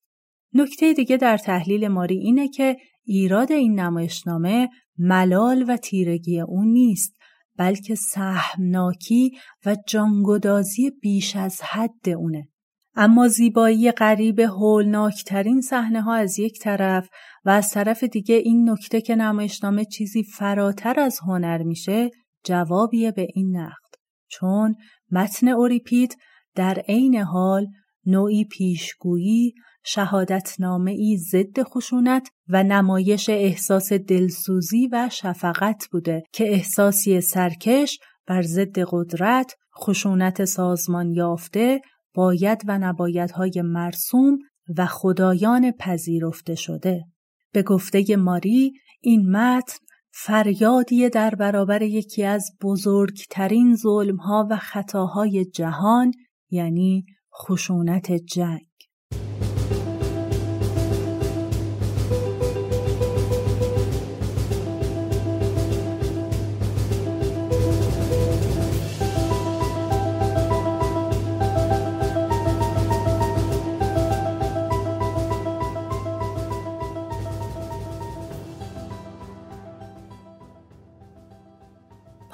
نکته 0.55 0.93
دیگه 0.93 1.17
در 1.17 1.39
تحلیل 1.39 1.89
ماری 1.89 2.19
اینه 2.19 2.49
که 2.49 2.77
ایراد 3.05 3.53
این 3.53 3.81
نمایشنامه 3.81 4.69
ملال 4.99 5.65
و 5.69 5.77
تیرگی 5.77 6.41
اون 6.41 6.69
نیست 6.69 7.13
بلکه 7.59 7.95
سهمناکی 7.95 9.31
و 9.67 9.77
جانگدازی 9.87 10.91
بیش 10.91 11.37
از 11.37 11.61
حد 11.63 12.09
اونه. 12.09 12.49
اما 12.95 13.29
زیبایی 13.29 13.93
غریب 13.93 14.41
هولناکترین 14.41 15.61
صحنه 15.61 16.03
ها 16.03 16.15
از 16.15 16.39
یک 16.39 16.59
طرف 16.59 17.09
و 17.45 17.51
از 17.51 17.71
طرف 17.71 18.05
دیگه 18.05 18.35
این 18.35 18.71
نکته 18.71 19.01
که 19.01 19.17
نمایشنامه 19.17 19.85
چیزی 19.85 20.23
فراتر 20.23 21.01
از 21.01 21.19
هنر 21.27 21.63
میشه 21.63 22.11
جوابیه 22.45 23.13
به 23.13 23.29
این 23.35 23.57
نقد 23.57 23.95
چون 24.29 24.75
متن 25.11 25.49
اوریپید 25.49 26.17
در 26.57 26.83
عین 26.89 27.17
حال 27.17 27.67
نوعی 28.07 28.45
پیشگویی 28.45 29.55
شهادتنامه 29.85 30.91
ای 30.91 31.17
ضد 31.17 31.63
خشونت 31.63 32.29
و 32.49 32.63
نمایش 32.63 33.29
احساس 33.29 33.93
دلسوزی 33.93 34.89
و 34.93 35.09
شفقت 35.13 35.89
بوده 35.93 36.23
که 36.33 36.53
احساسی 36.53 37.21
سرکش 37.21 37.99
بر 38.27 38.43
ضد 38.43 38.79
قدرت 38.89 39.55
خشونت 39.79 40.45
سازمان 40.45 41.11
یافته 41.11 41.81
باید 42.15 42.63
و 42.67 42.79
نبایدهای 42.79 43.63
مرسوم 43.65 44.39
و 44.77 44.87
خدایان 44.87 45.73
پذیرفته 45.73 46.55
شده. 46.55 47.05
به 47.53 47.63
گفته 47.63 48.17
ماری 48.17 48.73
این 49.01 49.37
متن 49.37 49.79
فریادی 50.13 51.09
در 51.09 51.35
برابر 51.35 51.83
یکی 51.83 52.25
از 52.25 52.51
بزرگترین 52.63 53.77
ظلمها 53.77 54.47
و 54.51 54.57
خطاهای 54.57 55.45
جهان 55.45 56.13
یعنی 56.57 57.07
خشونت 57.35 58.13
جنگ. 58.13 58.67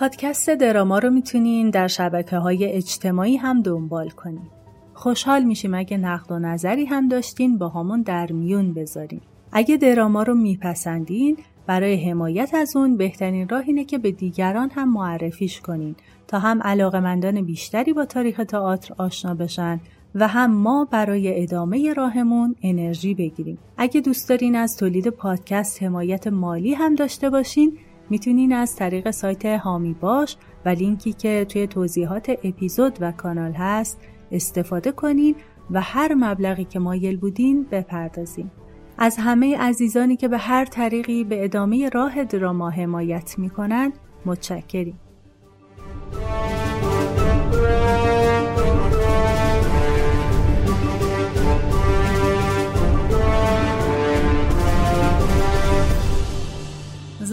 پادکست 0.03 0.51
دراما 0.51 0.99
رو 0.99 1.11
می‌تونین 1.11 1.71
در 1.71 1.89
شبکه 1.89 2.37
های 2.37 2.65
اجتماعی 2.65 3.37
هم 3.37 3.63
دنبال 3.63 4.09
کنین. 4.11 4.49
خوشحال 4.95 5.43
میشیم 5.43 5.75
اگه 5.75 5.97
نقد 5.97 6.33
و 6.33 6.39
نظری 6.39 6.85
هم 6.85 7.09
داشتین 7.09 7.59
با 7.59 7.69
همون 7.69 8.03
در 8.03 8.33
میون 8.33 8.75
بذارین. 8.75 9.21
اگه 9.53 9.77
دراما 9.77 10.23
رو 10.23 10.35
میپسندین 10.35 11.37
برای 11.67 12.11
حمایت 12.11 12.55
از 12.55 12.77
اون 12.77 12.97
بهترین 12.97 13.49
راه 13.49 13.63
اینه 13.67 13.85
که 13.85 13.99
به 13.99 14.11
دیگران 14.11 14.71
هم 14.71 14.93
معرفیش 14.93 15.61
کنین 15.61 15.95
تا 16.29 16.39
هم 16.39 16.63
علاقمندان 16.63 17.43
بیشتری 17.43 17.93
با 17.93 18.05
تاریخ 18.05 18.41
تئاتر 18.49 18.95
آشنا 18.99 19.35
بشن 19.35 19.81
و 20.15 20.29
هم 20.29 20.51
ما 20.51 20.89
برای 20.91 21.43
ادامه 21.43 21.93
راهمون 21.93 22.55
انرژی 22.63 23.15
بگیریم. 23.15 23.59
اگه 23.77 24.01
دوست 24.01 24.29
دارین 24.29 24.57
از 24.57 24.77
تولید 24.77 25.09
پادکست 25.09 25.83
حمایت 25.83 26.27
مالی 26.27 26.75
هم 26.75 26.95
داشته 26.95 27.31
باشین 27.31 27.79
می‌تونین 28.13 28.53
از 28.53 28.77
طریق 28.77 29.11
سایت 29.11 29.45
هامی 29.45 29.95
باش 29.95 30.37
و 30.65 30.69
لینکی 30.69 31.13
که 31.13 31.47
توی 31.49 31.67
توضیحات 31.67 32.31
اپیزود 32.45 32.99
و 33.01 33.13
کانال 33.13 33.53
هست 33.53 33.99
استفاده 34.33 34.93
کنین 34.93 35.35
و 35.71 35.81
هر 35.81 36.15
مبلغی 36.15 36.65
که 36.65 36.79
مایل 36.79 37.17
بودین 37.17 37.67
بپردازین. 37.71 38.51
از 38.99 39.17
همه 39.17 39.59
عزیزانی 39.59 40.17
که 40.17 40.29
به 40.29 40.39
هر 40.39 40.65
طریقی 40.65 41.25
به 41.25 41.45
ادامه 41.45 41.89
راه 41.89 42.25
دراما 42.25 42.71
حمایت 42.71 43.39
می‌کنند 43.39 43.93
متشکریم. 44.27 44.99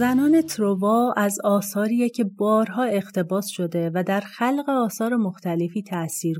زنان 0.00 0.42
تروا 0.42 1.12
از 1.16 1.38
آثاریه 1.44 2.08
که 2.08 2.24
بارها 2.24 2.84
اقتباس 2.84 3.46
شده 3.48 3.90
و 3.94 4.04
در 4.06 4.20
خلق 4.20 4.68
آثار 4.68 5.16
مختلفی 5.16 5.84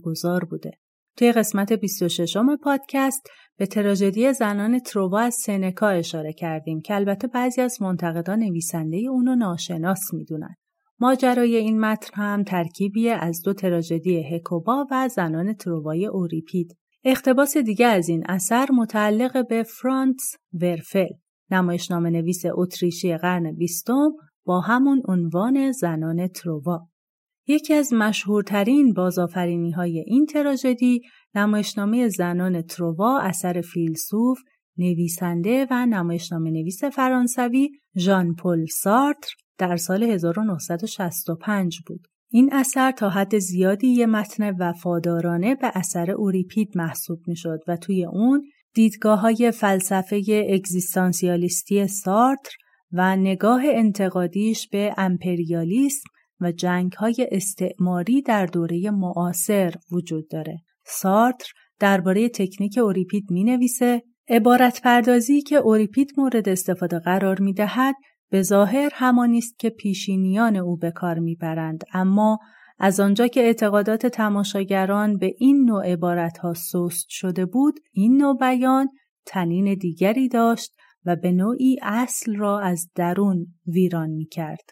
گذار 0.03 0.45
بوده. 0.45 0.71
توی 1.17 1.33
قسمت 1.33 1.73
26 1.73 2.37
پادکست 2.63 3.29
به 3.57 3.67
تراژدی 3.67 4.33
زنان 4.33 4.79
تروا 4.79 5.21
از 5.21 5.35
سنکا 5.47 5.89
اشاره 5.89 6.33
کردیم 6.33 6.81
که 6.81 6.95
البته 6.95 7.29
بعضی 7.29 7.61
از 7.61 7.83
منتقدان 7.83 8.39
نویسنده 8.39 8.97
اونو 9.11 9.35
ناشناس 9.35 10.01
می‌دونن. 10.13 10.55
ماجرای 11.01 11.57
این 11.57 11.81
متن 11.81 12.23
هم 12.23 12.43
ترکیبی 12.43 13.09
از 13.09 13.43
دو 13.45 13.53
تراژدی 13.53 14.35
هکوبا 14.35 14.87
و 14.91 15.09
زنان 15.09 15.55
تروای 15.55 16.07
اوریپید. 16.07 16.77
اقتباس 17.05 17.57
دیگه 17.57 17.87
از 17.87 18.09
این 18.09 18.25
اثر 18.29 18.67
متعلق 18.73 19.49
به 19.49 19.63
فرانس 19.63 20.35
ورفل، 20.53 21.09
نمایشنامه 21.51 22.11
نویس 22.11 22.43
اتریشی 22.55 23.17
قرن 23.17 23.53
بیستم 23.53 24.11
با 24.45 24.61
همون 24.61 25.03
عنوان 25.09 25.73
زنان 25.73 26.29
تروا. 26.29 26.89
یکی 27.47 27.75
از 27.75 27.93
مشهورترین 27.93 28.93
بازآفرینی 28.93 29.71
های 29.71 29.99
این 30.07 30.27
تراژدی 30.27 31.01
نمایشنامه 31.35 32.09
زنان 32.09 32.63
تروا 32.63 33.21
اثر 33.21 33.61
فیلسوف 33.61 34.39
نویسنده 34.79 35.67
و 35.71 35.87
نمایشنامه 35.87 36.51
نویس 36.51 36.85
فرانسوی 36.85 37.69
ژان 37.97 38.35
پل 38.35 38.67
سارتر 38.67 39.29
در 39.59 39.77
سال 39.77 40.03
1965 40.03 41.81
بود. 41.87 42.07
این 42.33 42.51
اثر 42.53 42.93
تا 42.93 43.11
حد 43.11 43.39
زیادی 43.39 43.87
یه 43.87 44.07
متن 44.07 44.57
وفادارانه 44.59 45.55
به 45.55 45.71
اثر 45.75 46.11
اوریپید 46.11 46.69
محسوب 46.75 47.19
می 47.27 47.37
شد 47.37 47.59
و 47.69 47.77
توی 47.77 48.05
اون 48.05 48.43
دیدگاه 48.75 49.21
های 49.21 49.51
فلسفه 49.51 50.47
اگزیستانسیالیستی 50.51 51.87
سارتر 51.87 52.51
و 52.93 53.17
نگاه 53.17 53.63
انتقادیش 53.65 54.69
به 54.69 54.95
امپریالیسم 54.97 56.09
و 56.41 56.53
جنگ 56.53 56.93
های 56.93 57.29
استعماری 57.31 58.23
در 58.23 58.47
دوره 58.47 58.91
معاصر 58.91 59.75
وجود 59.93 60.29
داره. 60.31 60.59
سارتر 60.87 61.53
درباره 61.79 62.29
تکنیک 62.29 62.79
اوریپید 62.79 63.31
می 63.31 63.45
نویسه 63.45 64.03
عبارت 64.29 64.83
پردازی 64.83 65.43
که 65.43 65.57
اوریپید 65.57 66.13
مورد 66.17 66.49
استفاده 66.49 66.99
قرار 66.99 67.41
می 67.41 67.53
دهد 67.53 67.95
به 68.31 68.43
ظاهر 68.43 68.91
همانی 68.95 69.39
است 69.39 69.59
که 69.59 69.71
پیشینیان 69.71 70.57
او 70.57 70.77
به 70.77 70.91
کار 70.91 71.19
می‌برند 71.19 71.85
اما 71.93 72.39
از 72.83 73.01
آنجا 73.01 73.27
که 73.27 73.41
اعتقادات 73.41 74.07
تماشاگران 74.07 75.19
به 75.19 75.35
این 75.39 75.65
نوع 75.65 75.93
عبارت 75.93 76.39
ها 76.39 76.55
سست 76.55 77.07
شده 77.09 77.47
بود 77.47 77.81
این 77.93 78.17
نوع 78.17 78.39
بیان 78.39 78.89
تنین 79.27 79.75
دیگری 79.75 80.29
داشت 80.29 80.75
و 81.05 81.17
به 81.17 81.33
نوعی 81.33 81.77
اصل 81.83 82.37
را 82.37 82.61
از 82.61 82.91
درون 82.95 83.47
ویران 83.67 84.11
می 84.11 84.27
کرد. 84.27 84.71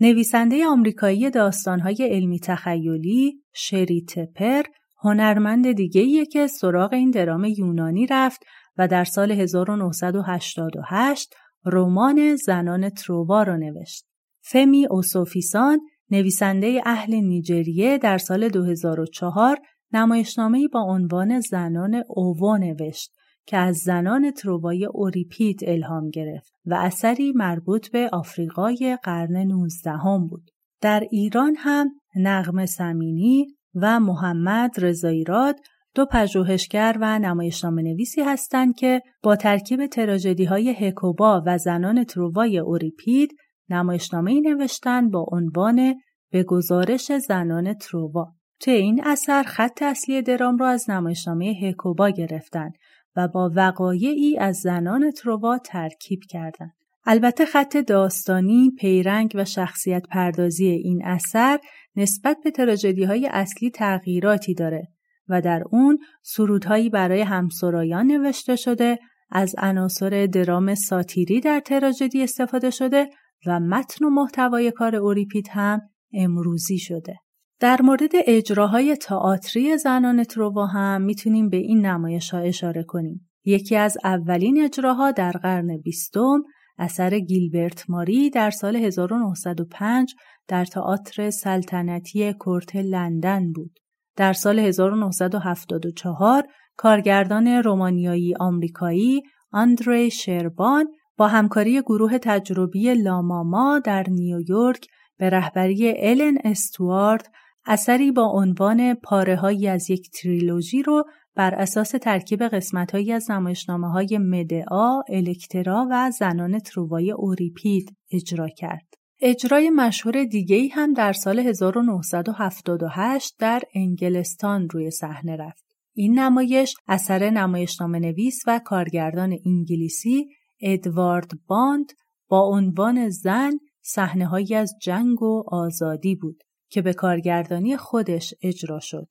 نویسنده 0.00 0.66
آمریکایی 0.66 1.30
داستانهای 1.30 2.08
علمی 2.10 2.40
تخیلی 2.40 3.42
شری 3.54 4.04
تپر 4.08 4.62
هنرمند 5.00 5.72
دیگه 5.72 6.26
که 6.26 6.46
سراغ 6.46 6.92
این 6.92 7.10
درام 7.10 7.44
یونانی 7.44 8.06
رفت 8.06 8.40
و 8.78 8.88
در 8.88 9.04
سال 9.04 9.32
1988 9.32 11.34
رمان 11.64 12.36
زنان 12.36 12.90
تروبا 12.90 13.42
را 13.42 13.56
نوشت. 13.56 14.06
فمی 14.40 14.86
اوسوفیسان 14.90 15.80
نویسنده 16.10 16.80
اهل 16.86 17.14
نیجریه 17.14 17.98
در 17.98 18.18
سال 18.18 18.48
2004 18.48 19.58
نمایشنامه‌ای 19.92 20.68
با 20.68 20.80
عنوان 20.80 21.40
زنان 21.40 22.02
اوو 22.08 22.56
نوشت 22.56 23.10
که 23.46 23.56
از 23.56 23.76
زنان 23.76 24.30
تروبای 24.30 24.84
اوریپید 24.84 25.60
الهام 25.62 26.10
گرفت 26.10 26.52
و 26.66 26.74
اثری 26.74 27.32
مربوط 27.32 27.90
به 27.90 28.10
آفریقای 28.12 28.98
قرن 29.02 29.36
19 29.36 29.90
هم 29.90 30.26
بود. 30.26 30.50
در 30.80 31.02
ایران 31.10 31.54
هم 31.58 31.90
نغم 32.16 32.66
سمینی 32.66 33.46
و 33.74 34.00
محمد 34.00 34.70
رضایراد 34.78 35.56
دو 35.94 36.06
پژوهشگر 36.06 36.96
و 37.00 37.18
نمایشنامه 37.18 37.82
نویسی 37.82 38.20
هستند 38.20 38.74
که 38.76 39.02
با 39.22 39.36
ترکیب 39.36 39.86
تراژدی 39.86 40.44
های 40.44 40.70
هکوبا 40.70 41.42
و 41.46 41.58
زنان 41.58 42.04
تروای 42.04 42.58
اوریپید 42.58 43.36
نمایشنامه 43.70 44.30
ای 44.30 44.40
نوشتن 44.40 45.10
با 45.10 45.26
عنوان 45.32 45.94
به 46.30 46.42
گزارش 46.42 47.12
زنان 47.12 47.74
تروا. 47.74 48.32
توی 48.60 48.74
این 48.74 49.04
اثر 49.04 49.42
خط 49.42 49.82
اصلی 49.82 50.22
درام 50.22 50.56
را 50.56 50.68
از 50.68 50.90
نمایشنامه 50.90 51.46
هکوبا 51.62 52.10
گرفتن 52.10 52.70
و 53.16 53.28
با 53.28 53.50
وقایعی 53.54 54.38
از 54.38 54.56
زنان 54.56 55.10
تروا 55.10 55.58
ترکیب 55.58 56.20
کردند. 56.30 56.74
البته 57.06 57.44
خط 57.44 57.76
داستانی، 57.76 58.70
پیرنگ 58.78 59.32
و 59.34 59.44
شخصیت 59.44 60.02
پردازی 60.10 60.66
این 60.66 61.04
اثر 61.04 61.58
نسبت 61.96 62.36
به 62.44 62.50
تراژدی 62.50 63.04
های 63.04 63.28
اصلی 63.32 63.70
تغییراتی 63.70 64.54
داره 64.54 64.88
و 65.28 65.40
در 65.40 65.62
اون 65.70 65.98
سرودهایی 66.22 66.90
برای 66.90 67.20
همسرایان 67.20 68.06
نوشته 68.06 68.56
شده 68.56 68.98
از 69.30 69.54
عناصر 69.58 70.26
درام 70.26 70.74
ساتیری 70.74 71.40
در 71.40 71.60
تراژدی 71.60 72.22
استفاده 72.22 72.70
شده 72.70 73.10
و 73.46 73.60
متن 73.60 74.04
و 74.04 74.10
محتوای 74.10 74.70
کار 74.70 74.96
اوریپید 74.96 75.48
هم 75.50 75.80
امروزی 76.12 76.78
شده. 76.78 77.16
در 77.60 77.82
مورد 77.82 78.10
اجراهای 78.26 78.96
تئاتری 78.96 79.78
زنان 79.78 80.24
تروا 80.24 80.66
هم 80.66 81.02
می‌تونیم 81.02 81.48
به 81.48 81.56
این 81.56 81.86
نمایش 81.86 82.30
ها 82.30 82.38
اشاره 82.38 82.82
کنیم. 82.82 83.30
یکی 83.44 83.76
از 83.76 83.96
اولین 84.04 84.62
اجراها 84.64 85.10
در 85.10 85.32
قرن 85.32 85.76
بیستم 85.76 86.42
اثر 86.78 87.18
گیلبرت 87.18 87.90
ماری 87.90 88.30
در 88.30 88.50
سال 88.50 88.76
1905 88.76 90.14
در 90.48 90.64
تئاتر 90.64 91.30
سلطنتی 91.30 92.32
کورت 92.32 92.76
لندن 92.76 93.52
بود. 93.52 93.78
در 94.16 94.32
سال 94.32 94.58
1974 94.58 96.46
کارگردان 96.76 97.46
رومانیایی 97.46 98.34
آمریکایی 98.40 99.22
آندری 99.52 100.10
شربان 100.10 100.86
با 101.18 101.28
همکاری 101.28 101.80
گروه 101.82 102.18
تجربی 102.18 102.94
لاماما 102.94 103.78
در 103.78 104.04
نیویورک 104.08 104.86
به 105.18 105.30
رهبری 105.30 105.94
الن 105.96 106.38
استوارد 106.44 107.32
اثری 107.66 108.12
با 108.12 108.22
عنوان 108.22 108.94
پاره 108.94 109.68
از 109.70 109.90
یک 109.90 110.10
تریلوژی 110.10 110.82
رو 110.82 111.04
بر 111.34 111.54
اساس 111.54 111.90
ترکیب 111.90 112.42
قسمتهایی 112.42 113.12
از 113.12 113.30
نمایشنامه 113.30 113.90
های 113.90 114.18
مدعا، 114.18 115.00
الکترا 115.08 115.86
و 115.90 116.10
زنان 116.10 116.58
تروای 116.58 117.10
اوریپید 117.10 117.96
اجرا 118.12 118.48
کرد. 118.48 118.94
اجرای 119.20 119.70
مشهور 119.70 120.24
دیگه‌ای 120.24 120.68
هم 120.68 120.92
در 120.92 121.12
سال 121.12 121.38
1978 121.38 123.34
در 123.38 123.62
انگلستان 123.74 124.68
روی 124.68 124.90
صحنه 124.90 125.36
رفت. 125.36 125.64
این 125.94 126.18
نمایش 126.18 126.74
اثر 126.88 127.30
نمایشنامه 127.30 127.98
نویس 127.98 128.38
و 128.46 128.60
کارگردان 128.64 129.38
انگلیسی 129.46 130.26
ادوارد 130.60 131.30
باند 131.46 131.92
با 132.28 132.40
عنوان 132.40 133.08
زن 133.08 133.52
صحنه 133.82 134.54
از 134.56 134.74
جنگ 134.82 135.22
و 135.22 135.44
آزادی 135.46 136.14
بود 136.14 136.42
که 136.70 136.82
به 136.82 136.92
کارگردانی 136.92 137.76
خودش 137.76 138.34
اجرا 138.42 138.80
شد. 138.80 139.08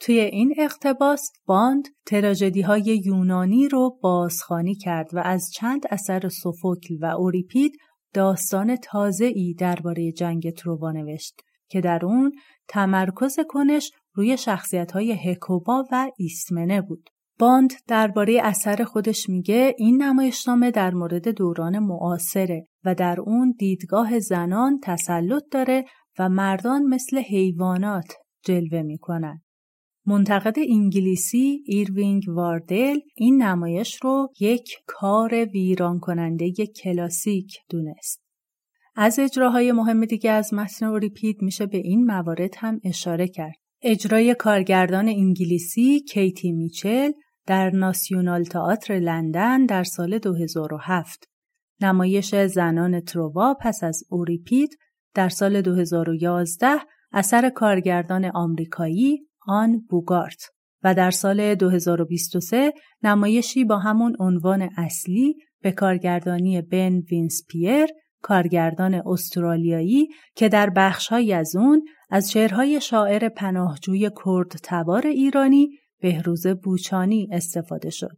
توی 0.00 0.20
این 0.20 0.54
اقتباس 0.58 1.30
باند 1.46 1.88
تراجدی 2.06 2.60
های 2.60 3.02
یونانی 3.04 3.68
رو 3.68 3.98
بازخانی 4.02 4.74
کرد 4.74 5.14
و 5.14 5.18
از 5.18 5.50
چند 5.54 5.82
اثر 5.90 6.28
سوفوکل 6.28 6.96
و 7.00 7.04
اوریپید 7.04 7.72
داستان 8.14 8.76
تازه 8.76 9.24
ای 9.24 9.54
درباره 9.54 10.12
جنگ 10.12 10.50
تروا 10.50 10.92
نوشت 10.92 11.40
که 11.68 11.80
در 11.80 12.00
اون 12.04 12.32
تمرکز 12.68 13.36
کنش 13.48 13.90
روی 14.14 14.36
شخصیت 14.36 14.92
های 14.92 15.12
هکوبا 15.12 15.84
و 15.92 16.10
ایسمنه 16.16 16.82
بود. 16.82 17.10
باند 17.38 17.72
درباره 17.86 18.40
اثر 18.42 18.84
خودش 18.84 19.28
میگه 19.28 19.74
این 19.78 20.02
نمایشنامه 20.02 20.70
در 20.70 20.94
مورد 20.94 21.28
دوران 21.28 21.78
معاصره 21.78 22.66
و 22.84 22.94
در 22.94 23.20
اون 23.20 23.54
دیدگاه 23.58 24.18
زنان 24.18 24.80
تسلط 24.82 25.42
داره 25.50 25.84
و 26.18 26.28
مردان 26.28 26.82
مثل 26.82 27.18
حیوانات 27.18 28.12
جلوه 28.44 28.82
می‌کنن. 28.82 29.42
منتقد 30.06 30.56
انگلیسی 30.58 31.62
ایروینگ 31.66 32.22
واردل 32.28 32.98
این 33.16 33.42
نمایش 33.42 33.98
رو 34.02 34.28
یک 34.40 34.68
کار 34.86 35.34
ویران 35.34 35.98
کننده 35.98 36.52
کلاسیک 36.82 37.58
دونست. 37.70 38.20
از 38.96 39.18
اجراهای 39.18 39.72
مهم 39.72 40.04
دیگه 40.04 40.30
از 40.30 40.54
متن 40.54 40.86
اوریپید 40.86 41.42
میشه 41.42 41.66
به 41.66 41.78
این 41.78 42.04
موارد 42.04 42.54
هم 42.56 42.80
اشاره 42.84 43.28
کرد. 43.28 43.54
اجرای 43.82 44.34
کارگردان 44.34 45.08
انگلیسی 45.08 46.00
کیتی 46.00 46.52
میچل 46.52 47.10
در 47.48 47.70
ناسیونال 47.70 48.44
تئاتر 48.44 48.94
لندن 48.94 49.66
در 49.66 49.84
سال 49.84 50.18
2007 50.18 51.28
نمایش 51.80 52.34
زنان 52.34 53.00
تروا 53.00 53.54
پس 53.60 53.84
از 53.84 54.02
اوریپید 54.10 54.78
در 55.14 55.28
سال 55.28 55.60
2011 55.60 56.68
اثر 57.12 57.50
کارگردان 57.50 58.24
آمریکایی 58.24 59.26
آن 59.46 59.80
بوگارت 59.90 60.50
و 60.82 60.94
در 60.94 61.10
سال 61.10 61.54
2023 61.54 62.72
نمایشی 63.02 63.64
با 63.64 63.78
همون 63.78 64.16
عنوان 64.20 64.68
اصلی 64.76 65.36
به 65.62 65.72
کارگردانی 65.72 66.62
بن 66.62 66.98
وینسپیر 66.98 67.86
کارگردان 68.22 69.02
استرالیایی 69.06 70.08
که 70.36 70.48
در 70.48 70.70
بخشهایی 70.70 71.32
از 71.32 71.56
اون 71.56 71.84
از 72.10 72.30
شعرهای 72.30 72.80
شاعر 72.80 73.28
پناهجوی 73.28 74.10
کرد 74.24 74.52
تبار 74.62 75.06
ایرانی 75.06 75.68
بهروز 76.00 76.46
بوچانی 76.46 77.28
استفاده 77.32 77.90
شد. 77.90 78.16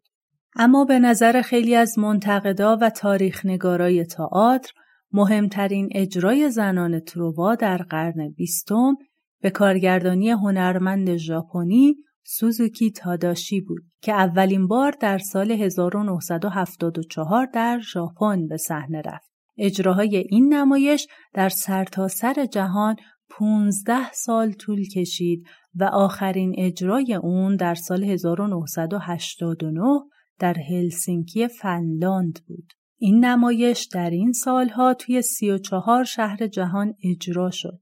اما 0.56 0.84
به 0.84 0.98
نظر 0.98 1.42
خیلی 1.42 1.74
از 1.74 1.98
منتقدا 1.98 2.78
و 2.80 2.90
تاریخ 2.90 3.46
نگارای 3.46 4.04
تئاتر 4.04 4.72
مهمترین 5.12 5.88
اجرای 5.94 6.50
زنان 6.50 7.00
تروا 7.00 7.54
در 7.54 7.76
قرن 7.76 8.28
بیستم 8.28 8.96
به 9.42 9.50
کارگردانی 9.50 10.30
هنرمند 10.30 11.16
ژاپنی 11.16 11.94
سوزوکی 12.24 12.90
تاداشی 12.90 13.60
بود 13.60 13.82
که 14.02 14.12
اولین 14.12 14.66
بار 14.66 14.94
در 15.00 15.18
سال 15.18 15.50
1974 15.50 17.46
در 17.54 17.80
ژاپن 17.80 18.46
به 18.46 18.56
صحنه 18.56 19.02
رفت. 19.06 19.30
اجراهای 19.58 20.16
این 20.16 20.54
نمایش 20.54 21.06
در 21.34 21.48
سرتاسر 21.48 22.34
سر 22.34 22.46
جهان 22.46 22.96
15 23.30 24.12
سال 24.12 24.52
طول 24.52 24.88
کشید 24.88 25.46
و 25.74 25.84
آخرین 25.84 26.54
اجرای 26.58 27.14
اون 27.14 27.56
در 27.56 27.74
سال 27.74 28.04
1989 28.04 30.00
در 30.38 30.56
هلسینکی 30.70 31.48
فنلاند 31.48 32.38
بود. 32.46 32.72
این 32.98 33.24
نمایش 33.24 33.88
در 33.92 34.10
این 34.10 34.32
سالها 34.32 34.94
توی 34.94 35.22
34 35.22 36.04
شهر 36.04 36.46
جهان 36.46 36.94
اجرا 37.04 37.50
شد. 37.50 37.80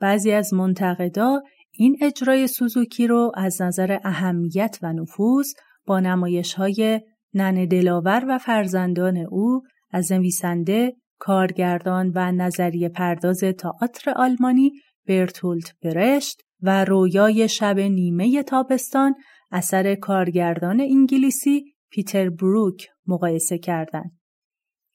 بعضی 0.00 0.32
از 0.32 0.54
منتقدا 0.54 1.40
این 1.72 1.96
اجرای 2.02 2.46
سوزوکی 2.46 3.06
رو 3.06 3.32
از 3.34 3.62
نظر 3.62 3.98
اهمیت 4.04 4.78
و 4.82 4.92
نفوذ 4.92 5.46
با 5.86 6.00
نمایش 6.00 6.54
های 6.54 7.00
نن 7.34 7.64
دلاور 7.64 8.24
و 8.28 8.38
فرزندان 8.38 9.16
او 9.16 9.62
از 9.90 10.12
نویسنده، 10.12 10.96
کارگردان 11.18 12.12
و 12.14 12.32
نظریه 12.32 12.88
پرداز 12.88 13.40
تئاتر 13.40 14.10
آلمانی 14.16 14.72
برتولت 15.08 15.74
برشت 15.82 16.42
و 16.62 16.84
رویای 16.84 17.48
شب 17.48 17.78
نیمه 17.78 18.42
تابستان 18.42 19.14
اثر 19.50 19.94
کارگردان 19.94 20.80
انگلیسی 20.80 21.64
پیتر 21.90 22.30
بروک 22.30 22.88
مقایسه 23.06 23.58
کردند. 23.58 24.20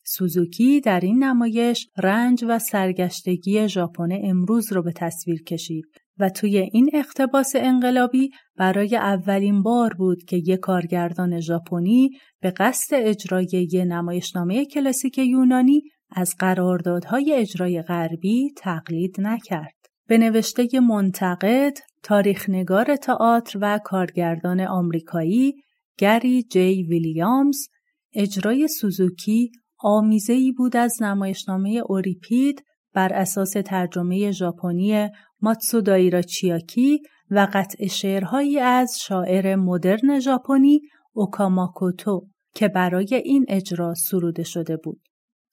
سوزوکی 0.08 0.82
در 0.82 1.00
این 1.00 1.24
نمایش 1.24 1.88
رنج 1.98 2.46
و 2.48 2.60
سرگشتگی 2.60 3.68
ژاپن 3.68 4.10
امروز 4.24 4.74
رو 4.74 4.84
به 4.84 4.92
تصویر 4.92 5.44
کشید 5.44 5.86
و 6.20 6.30
توی 6.30 6.58
این 6.58 6.90
اقتباس 6.94 7.52
انقلابی 7.56 8.30
برای 8.56 8.96
اولین 8.96 9.64
بار 9.64 9.94
بود 9.94 10.24
که 10.24 10.38
یک 10.38 10.60
کارگردان 10.60 11.40
ژاپنی 11.40 12.10
به 12.42 12.52
قصد 12.52 12.96
اجرای 12.96 13.48
یک 13.52 13.76
نمایشنامه 13.76 14.66
کلاسیک 14.66 15.18
یونانی 15.18 15.82
از 16.12 16.36
قراردادهای 16.40 17.34
اجرای 17.34 17.82
غربی 17.82 18.54
تقلید 18.58 19.16
نکرد. 19.20 19.75
به 20.08 20.18
نوشته 20.18 20.80
منتقد، 20.80 21.74
تاریخنگار 22.04 22.96
تئاتر 22.96 23.60
و 23.62 23.80
کارگردان 23.84 24.62
آمریکایی 24.62 25.54
گری 25.98 26.44
جی 26.44 26.84
ویلیامز 26.84 27.68
اجرای 28.14 28.68
سوزوکی 28.68 29.52
آمیزه‌ای 29.80 30.52
بود 30.52 30.78
از 30.78 31.04
نمایشنامه 31.04 31.82
اوریپید 31.86 32.64
بر 32.94 33.14
اساس 33.14 33.54
ترجمه 33.66 34.32
ژاپنی 34.32 35.10
ماتسو 35.42 36.22
چیاکی 36.22 37.02
و 37.32 37.48
قطع 37.54 37.88
شعرهایی 37.88 38.60
از 38.60 39.00
شاعر 39.00 39.56
مدرن 39.56 40.20
ژاپنی 40.20 40.82
اوکاماکوتو 41.14 42.28
که 42.56 42.68
برای 42.68 43.16
این 43.16 43.46
اجرا 43.50 43.94
سروده 43.94 44.44
شده 44.44 44.78
بود. 44.78 45.02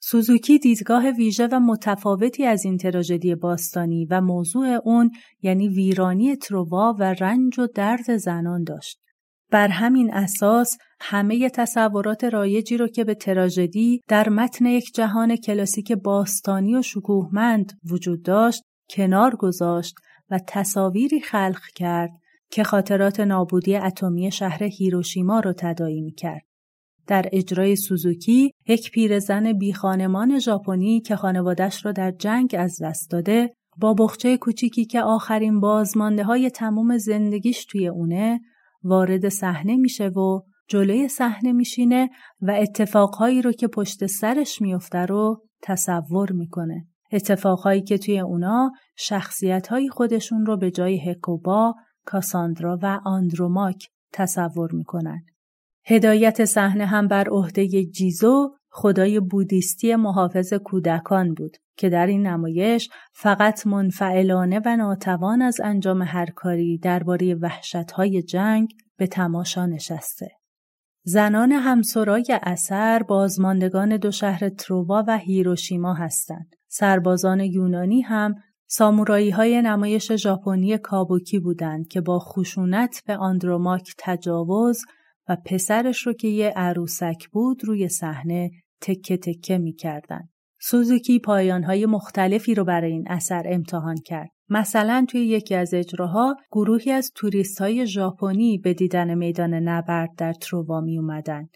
سوزوکی 0.05 0.59
دیدگاه 0.59 1.11
ویژه 1.11 1.47
و 1.47 1.61
متفاوتی 1.61 2.45
از 2.45 2.65
این 2.65 2.77
تراژدی 2.77 3.35
باستانی 3.35 4.07
و 4.11 4.21
موضوع 4.21 4.67
اون 4.85 5.11
یعنی 5.43 5.69
ویرانی 5.69 6.37
تروا 6.37 6.97
و 6.99 7.03
رنج 7.03 7.59
و 7.59 7.67
درد 7.75 8.17
زنان 8.17 8.65
داشت. 8.65 9.01
بر 9.51 9.69
همین 9.69 10.15
اساس 10.15 10.79
همه 11.01 11.51
تصورات 11.51 12.25
رایجی 12.25 12.77
رو 12.77 12.89
که 12.89 13.05
به 13.05 13.15
تراژدی 13.15 14.01
در 14.09 14.29
متن 14.29 14.67
یک 14.67 14.95
جهان 14.95 15.37
کلاسیک 15.37 15.93
باستانی 15.93 16.77
و 16.77 16.83
شکوهمند 16.83 17.73
وجود 17.91 18.23
داشت 18.23 18.63
کنار 18.91 19.37
گذاشت 19.37 19.95
و 20.31 20.39
تصاویری 20.49 21.21
خلق 21.21 21.63
کرد 21.75 22.11
که 22.51 22.65
خاطرات 22.65 23.21
نابودی 23.21 23.77
اتمی 23.77 24.33
شهر 24.33 24.63
هیروشیما 24.63 25.41
را 25.41 25.53
تداعی 25.53 26.11
کرد. 26.11 26.52
در 27.07 27.29
اجرای 27.33 27.77
سوزوکی 27.77 28.53
یک 28.69 28.91
پیرزن 28.91 29.53
بیخانمان 29.53 30.39
ژاپنی 30.39 31.01
که 31.01 31.17
خانوادش 31.17 31.87
را 31.87 31.93
در 31.93 32.11
جنگ 32.11 32.57
از 32.59 32.83
دست 32.83 33.11
داده 33.11 33.55
با 33.77 33.95
بخچه 33.95 34.37
کوچیکی 34.37 34.85
که 34.85 35.03
آخرین 35.03 35.61
بازمانده 35.61 36.25
های 36.25 36.51
تمام 36.51 36.99
زندگیش 36.99 37.65
توی 37.65 37.89
اونه 37.89 38.41
وارد 38.83 39.29
صحنه 39.29 39.77
میشه 39.77 40.09
و 40.09 40.41
جلوی 40.69 41.09
صحنه 41.09 41.53
میشینه 41.53 42.11
و 42.41 42.51
اتفاقهایی 42.51 43.43
رو 43.43 43.53
که 43.53 43.69
پشت 43.69 44.07
سرش 44.07 44.63
میفته 44.63 44.99
رو 44.99 45.43
تصور 45.63 46.33
می‌کنه. 46.33 46.87
اتفاقهایی 47.13 47.83
که 47.83 47.99
توی 47.99 48.21
اونا 48.21 48.73
شخصیت 48.97 49.69
خودشون 49.91 50.47
رو 50.47 50.57
به 50.57 50.71
جای 50.71 51.11
هکوبا، 51.11 51.75
کاساندرا 52.07 52.79
و 52.83 53.01
آندروماک 53.05 53.89
تصور 54.13 54.73
می‌کنن. 54.73 55.25
هدایت 55.85 56.45
صحنه 56.45 56.87
هم 56.87 57.09
بر 57.09 57.29
عهده 57.29 57.85
جیزو 57.85 58.51
خدای 58.71 59.21
بودیستی 59.21 59.97
محافظ 59.97 60.53
کودکان 60.53 61.35
بود 61.35 61.57
که 61.77 61.89
در 61.89 62.07
این 62.07 62.27
نمایش 62.27 62.91
فقط 63.13 63.67
منفعلانه 63.67 64.61
و 64.65 64.77
ناتوان 64.77 65.43
از 65.43 65.61
انجام 65.65 66.03
هر 66.03 66.27
کاری 66.27 66.79
درباره 66.79 67.35
وحشتهای 67.35 68.23
جنگ 68.23 68.69
به 68.97 69.07
تماشا 69.07 69.67
نشسته. 69.67 70.31
زنان 71.05 71.53
همسرای 71.53 72.39
اثر 72.43 73.03
بازماندگان 73.03 73.97
دو 73.97 74.11
شهر 74.11 74.49
تروبا 74.49 75.05
و 75.09 75.19
هیروشیما 75.19 75.95
هستند. 75.95 76.57
سربازان 76.69 77.41
یونانی 77.41 78.01
هم 78.01 78.35
سامورایی 78.67 79.31
های 79.31 79.63
نمایش 79.63 80.13
ژاپنی 80.13 80.79
کابوکی 80.79 81.39
بودند 81.39 81.89
که 81.89 82.01
با 82.01 82.19
خشونت 82.19 83.03
به 83.07 83.17
آندروماک 83.17 83.95
تجاوز 83.99 84.79
و 85.29 85.37
پسرش 85.47 86.07
رو 86.07 86.13
که 86.13 86.29
یه 86.29 86.49
عروسک 86.57 87.29
بود 87.29 87.65
روی 87.65 87.89
صحنه 87.89 88.51
تکه 88.81 89.17
تکه 89.17 89.59
می‌کردن. 89.59 90.29
سوزوکی 90.61 91.19
پایانهای 91.19 91.87
مختلفی 91.87 92.55
رو 92.55 92.65
برای 92.65 92.93
این 92.93 93.05
اثر 93.09 93.43
امتحان 93.47 93.97
کرد. 93.97 94.31
مثلا 94.49 95.07
توی 95.09 95.21
یکی 95.21 95.55
از 95.55 95.75
اجراها 95.75 96.37
گروهی 96.53 96.91
از 96.91 97.13
توریست 97.15 97.61
های 97.61 97.87
ژاپنی 97.87 98.59
به 98.59 98.75
دیدن 98.75 99.15
میدان 99.15 99.55
نبرد 99.55 100.11
در 100.17 100.33
تروا 100.33 100.81
می 100.81 100.99
اومدن. 100.99 101.49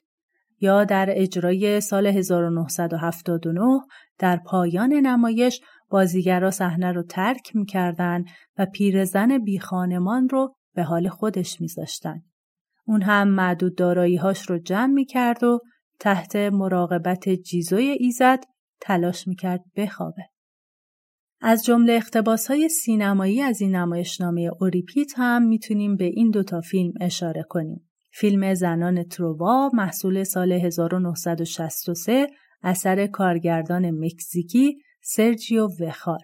یا 0.61 0.85
در 0.85 1.09
اجرای 1.11 1.81
سال 1.81 2.07
1979 2.07 3.81
در 4.19 4.37
پایان 4.47 4.93
نمایش 4.93 5.61
بازیگرا 5.91 6.51
صحنه 6.51 6.93
رو 6.93 7.03
ترک 7.03 7.57
می‌کردن 7.57 8.25
و 8.59 8.67
پیرزن 8.67 9.39
بیخانمان 9.39 10.29
رو 10.29 10.55
به 10.75 10.83
حال 10.83 11.09
خودش 11.09 11.61
میذاشتن. 11.61 12.23
اون 12.87 13.03
هم 13.03 13.28
معدود 13.28 13.76
داراییهاش 13.76 14.51
رو 14.51 14.59
جمع 14.59 14.93
می‌کرد 14.93 15.45
و 15.45 15.61
تحت 16.01 16.37
مراقبت 16.37 17.28
جیزوی 17.28 17.84
ایزد 17.84 18.45
تلاش 18.80 19.28
می‌کرد 19.28 19.64
بخوابه. 19.76 20.22
از 21.41 21.64
جمله 21.64 21.93
اختباس 21.93 22.47
های 22.47 22.68
سینمایی 22.68 23.43
از 23.43 23.61
این 23.61 23.76
نمایشنامه 23.76 24.51
اوریپیت 24.61 25.12
هم 25.16 25.43
می‌تونیم 25.43 25.97
به 25.97 26.05
این 26.05 26.30
دوتا 26.30 26.61
فیلم 26.61 26.93
اشاره 27.01 27.43
کنیم. 27.49 27.89
فیلم 28.12 28.55
زنان 28.55 29.03
تروا 29.03 29.70
محصول 29.74 30.24
سال 30.24 30.53
1963 30.53 32.26
اثر 32.62 33.07
کارگردان 33.07 33.91
مکزیکی 33.91 34.78
سرجیو 35.03 35.68
وخار 35.80 36.20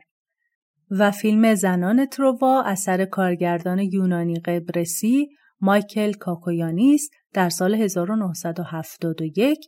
و 0.91 1.11
فیلم 1.11 1.55
زنان 1.55 2.07
تروا 2.07 2.63
اثر 2.63 3.05
کارگردان 3.05 3.79
یونانی 3.79 4.35
قبرسی 4.35 5.29
مایکل 5.65 6.13
کاکویانیس 6.13 7.11
در 7.33 7.49
سال 7.49 7.75
1971 7.75 9.59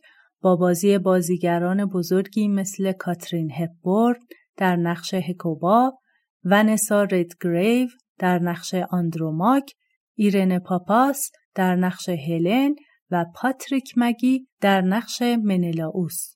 با 0.41 0.55
بازی 0.55 0.97
بازیگران 0.97 1.85
بزرگی 1.85 2.47
مثل 2.47 2.91
کاترین 2.91 3.51
هپبورن 3.51 4.19
در 4.57 4.75
نقش 4.75 5.13
هکوبا، 5.13 5.93
ونسا 6.43 7.03
ردگریو 7.03 7.87
در 8.19 8.39
نقش 8.39 8.73
آندروماک، 8.73 9.71
ایرن 10.15 10.59
پاپاس 10.59 11.31
در 11.55 11.75
نقش 11.75 12.09
هلن 12.09 12.75
و 13.11 13.25
پاتریک 13.35 13.93
مگی 13.97 14.47
در 14.61 14.81
نقش 14.81 15.21
منلاوس. 15.21 16.35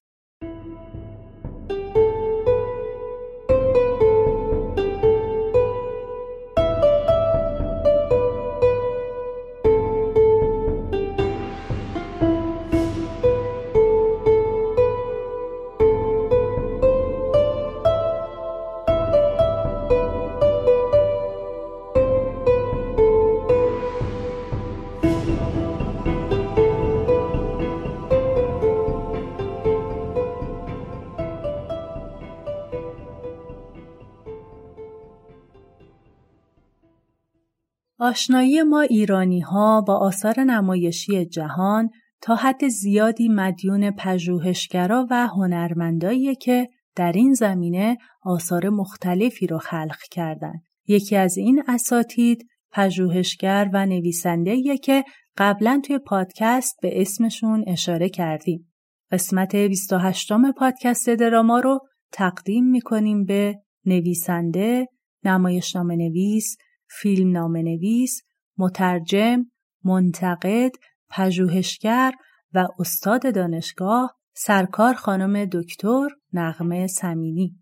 آشنایی 38.09 38.63
ما 38.63 38.81
ایرانی 38.81 39.39
ها 39.39 39.81
با 39.81 39.97
آثار 39.97 40.39
نمایشی 40.39 41.25
جهان 41.25 41.89
تا 42.21 42.35
حد 42.35 42.67
زیادی 42.67 43.29
مدیون 43.29 43.91
پژوهشگرا 43.91 45.07
و 45.09 45.27
هنرمندایی 45.27 46.35
که 46.35 46.69
در 46.95 47.11
این 47.11 47.33
زمینه 47.33 47.97
آثار 48.21 48.69
مختلفی 48.69 49.47
را 49.47 49.57
خلق 49.57 49.97
کردند. 50.11 50.61
یکی 50.87 51.15
از 51.15 51.37
این 51.37 51.63
اساتید 51.67 52.47
پژوهشگر 52.71 53.69
و 53.73 53.85
نویسنده 53.85 54.77
که 54.77 55.03
قبلا 55.37 55.81
توی 55.85 55.97
پادکست 55.97 56.75
به 56.81 57.01
اسمشون 57.01 57.63
اشاره 57.67 58.09
کردیم. 58.09 58.71
قسمت 59.11 59.55
28 59.55 60.31
پادکست 60.57 61.09
دراما 61.09 61.59
رو 61.59 61.79
تقدیم 62.11 62.65
می‌کنیم 62.65 63.25
به 63.25 63.55
نویسنده، 63.85 64.87
نمایشنامه 65.23 65.95
نویس، 65.95 66.57
فیلم 66.89 67.57
نویس، 67.57 68.21
مترجم، 68.57 69.45
منتقد، 69.83 70.71
پژوهشگر 71.09 72.13
و 72.53 72.67
استاد 72.79 73.35
دانشگاه 73.35 74.19
سرکار 74.35 74.93
خانم 74.93 75.45
دکتر 75.45 76.07
نغمه 76.33 76.87
سمینی. 76.87 77.55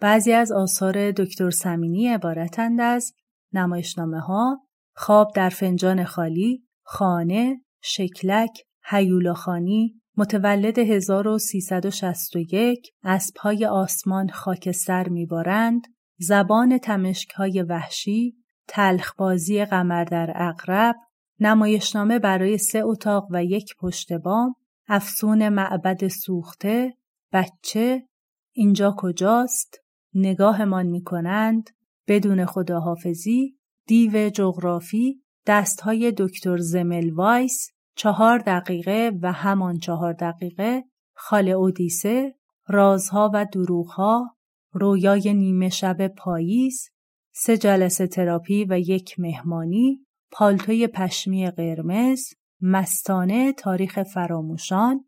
بعضی 0.00 0.32
از 0.32 0.52
آثار 0.52 1.10
دکتر 1.10 1.50
سمینی 1.50 2.08
عبارتند 2.08 2.80
از 2.80 3.12
نمایشنامه 3.52 4.20
ها، 4.20 4.66
خواب 4.94 5.32
در 5.34 5.48
فنجان 5.48 6.04
خالی، 6.04 6.64
خانه، 6.82 7.60
شکلک، 7.82 8.50
هیولاخانی، 8.84 10.00
متولد 10.16 10.78
1361 10.78 12.90
اسبهای 13.02 13.66
آسمان 13.66 14.28
خاکستر 14.28 15.08
میبارند، 15.08 15.82
زبان 16.18 16.78
تمشک 16.78 17.30
های 17.30 17.62
وحشی، 17.62 18.43
تلخبازی 18.68 19.64
قمر 19.64 20.04
در 20.04 20.32
اقرب، 20.34 20.96
نمایشنامه 21.40 22.18
برای 22.18 22.58
سه 22.58 22.78
اتاق 22.84 23.26
و 23.30 23.44
یک 23.44 23.74
پشت 23.80 24.12
بام، 24.12 24.54
افسون 24.88 25.48
معبد 25.48 26.08
سوخته، 26.08 26.94
بچه، 27.32 28.08
اینجا 28.52 28.94
کجاست، 28.98 29.80
نگاهمان 30.14 30.86
می 30.86 31.02
کنند، 31.02 31.70
بدون 32.08 32.46
خداحافظی، 32.46 33.58
دیو 33.86 34.30
جغرافی، 34.30 35.22
دستهای 35.46 36.12
دکتر 36.16 36.56
زمل 36.56 37.10
وایس، 37.10 37.70
چهار 37.96 38.38
دقیقه 38.38 39.12
و 39.22 39.32
همان 39.32 39.78
چهار 39.78 40.12
دقیقه، 40.12 40.84
خال 41.14 41.48
اودیسه، 41.48 42.34
رازها 42.66 43.30
و 43.34 43.46
دروغها، 43.52 44.36
رویای 44.72 45.34
نیمه 45.34 45.68
شب 45.68 46.08
پاییز، 46.08 46.90
سه 47.36 47.56
جلسه 47.56 48.06
تراپی 48.06 48.64
و 48.64 48.78
یک 48.78 49.20
مهمانی، 49.20 50.06
پالتوی 50.30 50.86
پشمی 50.86 51.50
قرمز، 51.50 52.20
مستانه 52.60 53.52
تاریخ 53.52 54.02
فراموشان، 54.02 55.04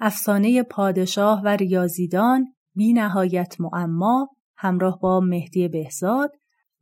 افسانه 0.00 0.62
پادشاه 0.62 1.42
و 1.44 1.48
ریاضیدان، 1.48 2.54
بی 2.74 2.92
نهایت 2.92 3.60
معما 3.60 4.28
همراه 4.56 4.98
با 5.00 5.20
مهدی 5.20 5.68
بهزاد 5.68 6.32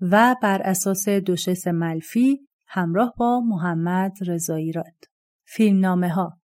و 0.01 0.37
بر 0.43 0.63
اساس 0.63 1.09
دوشس 1.09 1.67
ملفی 1.67 2.41
همراه 2.67 3.15
با 3.19 3.41
محمد 3.41 4.13
رضایی 4.27 4.73
راد. 4.73 5.05
فیلمنامه 5.47 6.09
ها 6.09 6.39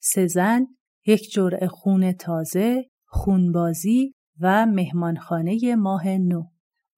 سزن، 0.00 0.66
یک 1.06 1.30
جرعه 1.32 1.68
خون 1.68 2.12
تازه، 2.12 2.90
خونبازی 3.06 4.14
و 4.40 4.66
مهمانخانه 4.66 5.76
ماه 5.76 6.08
نو. 6.08 6.42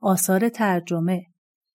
آثار 0.00 0.48
ترجمه. 0.48 1.26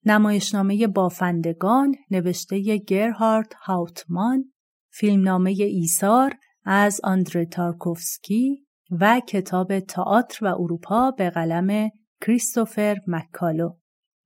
نمایشنامه 0.05 0.87
بافندگان 0.87 1.95
نوشته 2.11 2.77
گرهارد 2.77 3.53
هاوتمان 3.63 4.51
فیلمنامه 4.93 5.51
ایثار 5.59 6.33
از 6.65 7.01
آندره 7.03 7.45
تارکوفسکی 7.45 8.65
و 8.91 9.21
کتاب 9.27 9.79
تئاتر 9.79 10.45
و 10.45 10.47
اروپا 10.47 11.11
به 11.11 11.29
قلم 11.29 11.89
کریستوفر 12.21 12.97
مکالو 13.07 13.69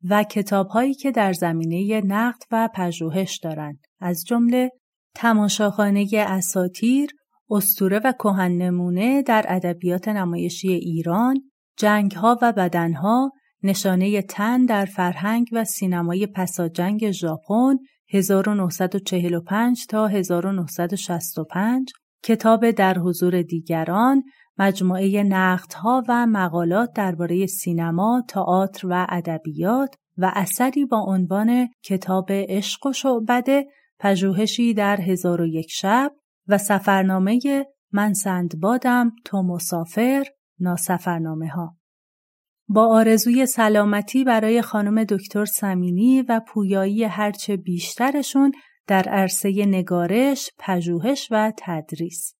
و 0.09 0.23
کتابهایی 0.23 0.93
که 0.93 1.11
در 1.11 1.33
زمینه 1.33 2.01
نقد 2.05 2.43
و 2.51 2.69
پژوهش 2.75 3.39
دارند. 3.43 3.79
از 3.99 4.23
جمله 4.27 4.71
تماشاخانه 5.15 6.07
اساتیر 6.13 7.09
استوره 7.49 8.01
و 8.03 8.11
کهن 8.11 8.51
نمونه 8.51 9.21
در 9.21 9.45
ادبیات 9.47 10.07
نمایشی 10.07 10.67
ایران 10.67 11.41
جنگها 11.77 12.37
و 12.41 12.53
بدنها 12.53 13.31
نشانه 13.63 14.21
تن 14.21 14.65
در 14.65 14.85
فرهنگ 14.85 15.47
و 15.51 15.63
سینمای 15.63 16.27
پساجنگ 16.27 17.11
ژاپن 17.11 17.77
1945 18.13 19.85
تا 19.89 20.07
1965 20.07 21.91
کتاب 22.23 22.71
در 22.71 22.97
حضور 22.97 23.41
دیگران 23.41 24.23
مجموعه 24.57 25.23
نقدها 25.23 26.03
و 26.07 26.25
مقالات 26.25 26.89
درباره 26.95 27.45
سینما، 27.45 28.23
تئاتر 28.29 28.87
و 28.87 29.05
ادبیات 29.09 29.95
و 30.17 30.31
اثری 30.35 30.85
با 30.85 30.99
عنوان 30.99 31.67
کتاب 31.83 32.31
عشق 32.31 32.85
و 32.85 32.93
شعبده 32.93 33.65
پژوهشی 33.99 34.73
در 34.73 35.01
هزار 35.01 35.41
و 35.41 35.45
یک 35.45 35.71
شب 35.71 36.11
و 36.47 36.57
سفرنامه 36.57 37.39
من 37.91 38.13
سندبادم 38.13 39.11
تو 39.25 39.41
مسافر 39.41 40.25
ناسفرنامه 40.59 41.47
ها. 41.47 41.78
با 42.71 42.87
آرزوی 42.87 43.45
سلامتی 43.45 44.23
برای 44.23 44.61
خانم 44.61 45.03
دکتر 45.03 45.45
سمینی 45.45 46.21
و 46.21 46.41
پویایی 46.47 47.03
هرچه 47.03 47.57
بیشترشون 47.57 48.51
در 48.87 49.03
عرصه 49.03 49.65
نگارش، 49.65 50.49
پژوهش 50.59 51.27
و 51.31 51.53
تدریس. 51.57 52.33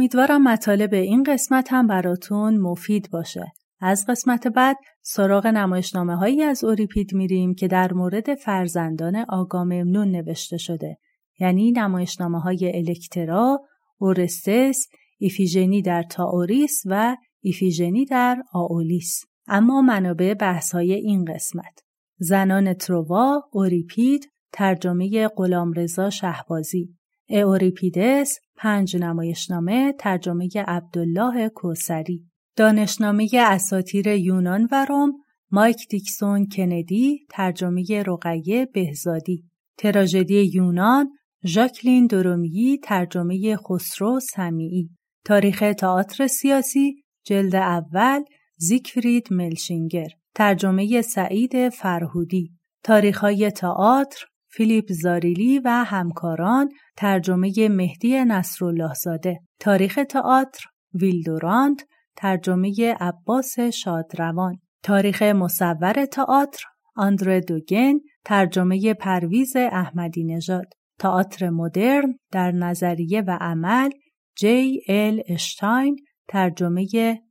امیدوارم 0.00 0.42
مطالب 0.42 0.94
این 0.94 1.22
قسمت 1.22 1.72
هم 1.72 1.86
براتون 1.86 2.58
مفید 2.58 3.10
باشه. 3.10 3.52
از 3.80 4.06
قسمت 4.08 4.46
بعد 4.46 4.76
سراغ 5.02 5.46
نمایشنامه 5.46 6.16
هایی 6.16 6.42
از 6.42 6.64
اوریپید 6.64 7.14
میریم 7.14 7.54
که 7.54 7.68
در 7.68 7.92
مورد 7.92 8.34
فرزندان 8.34 9.16
آگاممنون 9.28 10.10
نوشته 10.10 10.56
شده. 10.56 10.96
یعنی 11.40 11.72
نمایشنامه 11.72 12.40
های 12.40 12.76
الکترا، 12.76 13.60
اورستس، 13.98 14.86
ایفیژنی 15.18 15.82
در 15.82 16.02
تاوریس 16.02 16.82
و 16.86 17.16
ایفیژنی 17.40 18.04
در 18.04 18.42
آولیس. 18.52 19.20
اما 19.48 19.82
منابع 19.82 20.34
بحث 20.34 20.72
های 20.72 20.92
این 20.92 21.24
قسمت. 21.24 21.80
زنان 22.18 22.74
تروا، 22.74 23.42
اوریپید، 23.52 24.30
ترجمه 24.52 25.28
غلامرضا 25.28 26.10
شهبازی 26.10 26.99
اوریپیدس 27.30 28.38
پنج 28.56 28.96
نمایشنامه 28.96 29.94
ترجمه 29.98 30.48
عبدالله 30.56 31.48
کوسری 31.48 32.30
دانشنامه 32.56 33.28
اساتیر 33.34 34.06
یونان 34.06 34.68
و 34.72 34.86
روم 34.88 35.12
مایک 35.50 35.88
دیکسون 35.90 36.46
کندی 36.46 37.26
ترجمه 37.30 38.02
رقیه 38.06 38.66
بهزادی. 38.66 39.44
تراژدی 39.78 40.50
یونان 40.54 41.10
ژاکلین 41.46 42.06
درومیی 42.06 42.78
ترجمه 42.78 43.56
خسرو 43.56 44.20
سمیعی 44.20 44.90
تاریخ 45.24 45.64
تئاتر 45.78 46.26
سیاسی 46.26 47.02
جلد 47.24 47.54
اول 47.54 48.24
زیکفرید 48.56 49.32
ملشینگر. 49.32 50.08
ترجمه 50.34 51.02
سعید 51.02 51.68
فرهودی. 51.68 52.50
تاریخهای 52.84 53.50
تئاتر 53.50 54.24
فیلیپ 54.52 54.92
زاریلی 54.92 55.58
و 55.58 55.84
همکاران 55.86 56.68
ترجمه 56.96 57.68
مهدی 57.68 58.24
نصرالله 58.24 58.94
زاده 58.94 59.40
تاریخ 59.60 59.98
تئاتر 60.10 60.64
ویلدورانت 60.94 61.86
ترجمه 62.16 62.96
عباس 63.00 63.60
شادروان 63.60 64.58
تاریخ 64.82 65.22
مصور 65.22 66.04
تئاتر 66.04 66.64
آندره 66.96 67.40
دوگن 67.40 68.00
ترجمه 68.24 68.94
پرویز 68.94 69.56
احمدی 69.56 70.24
نژاد 70.24 70.66
تئاتر 70.98 71.50
مدرن 71.50 72.18
در 72.32 72.52
نظریه 72.52 73.20
و 73.20 73.38
عمل 73.40 73.90
جی 74.36 74.80
ال 74.88 75.22
اشتاین 75.28 75.96
ترجمه 76.28 76.86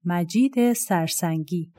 مجید 0.05 0.73
سرسنگی. 0.73 1.73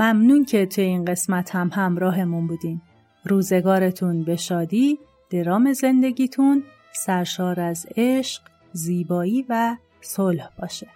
ممنون 0.00 0.44
که 0.44 0.66
توی 0.66 0.84
این 0.84 1.04
قسمت 1.04 1.54
هم 1.54 1.70
همراهمون 1.74 2.46
بودین. 2.46 2.80
روزگارتون 3.24 4.24
به 4.24 4.36
شادی، 4.36 4.98
درام 5.30 5.72
زندگیتون 5.72 6.62
سرشار 6.92 7.60
از 7.60 7.86
عشق، 7.96 8.42
زیبایی 8.72 9.46
و 9.48 9.76
صلح 10.00 10.48
باشه. 10.58 10.86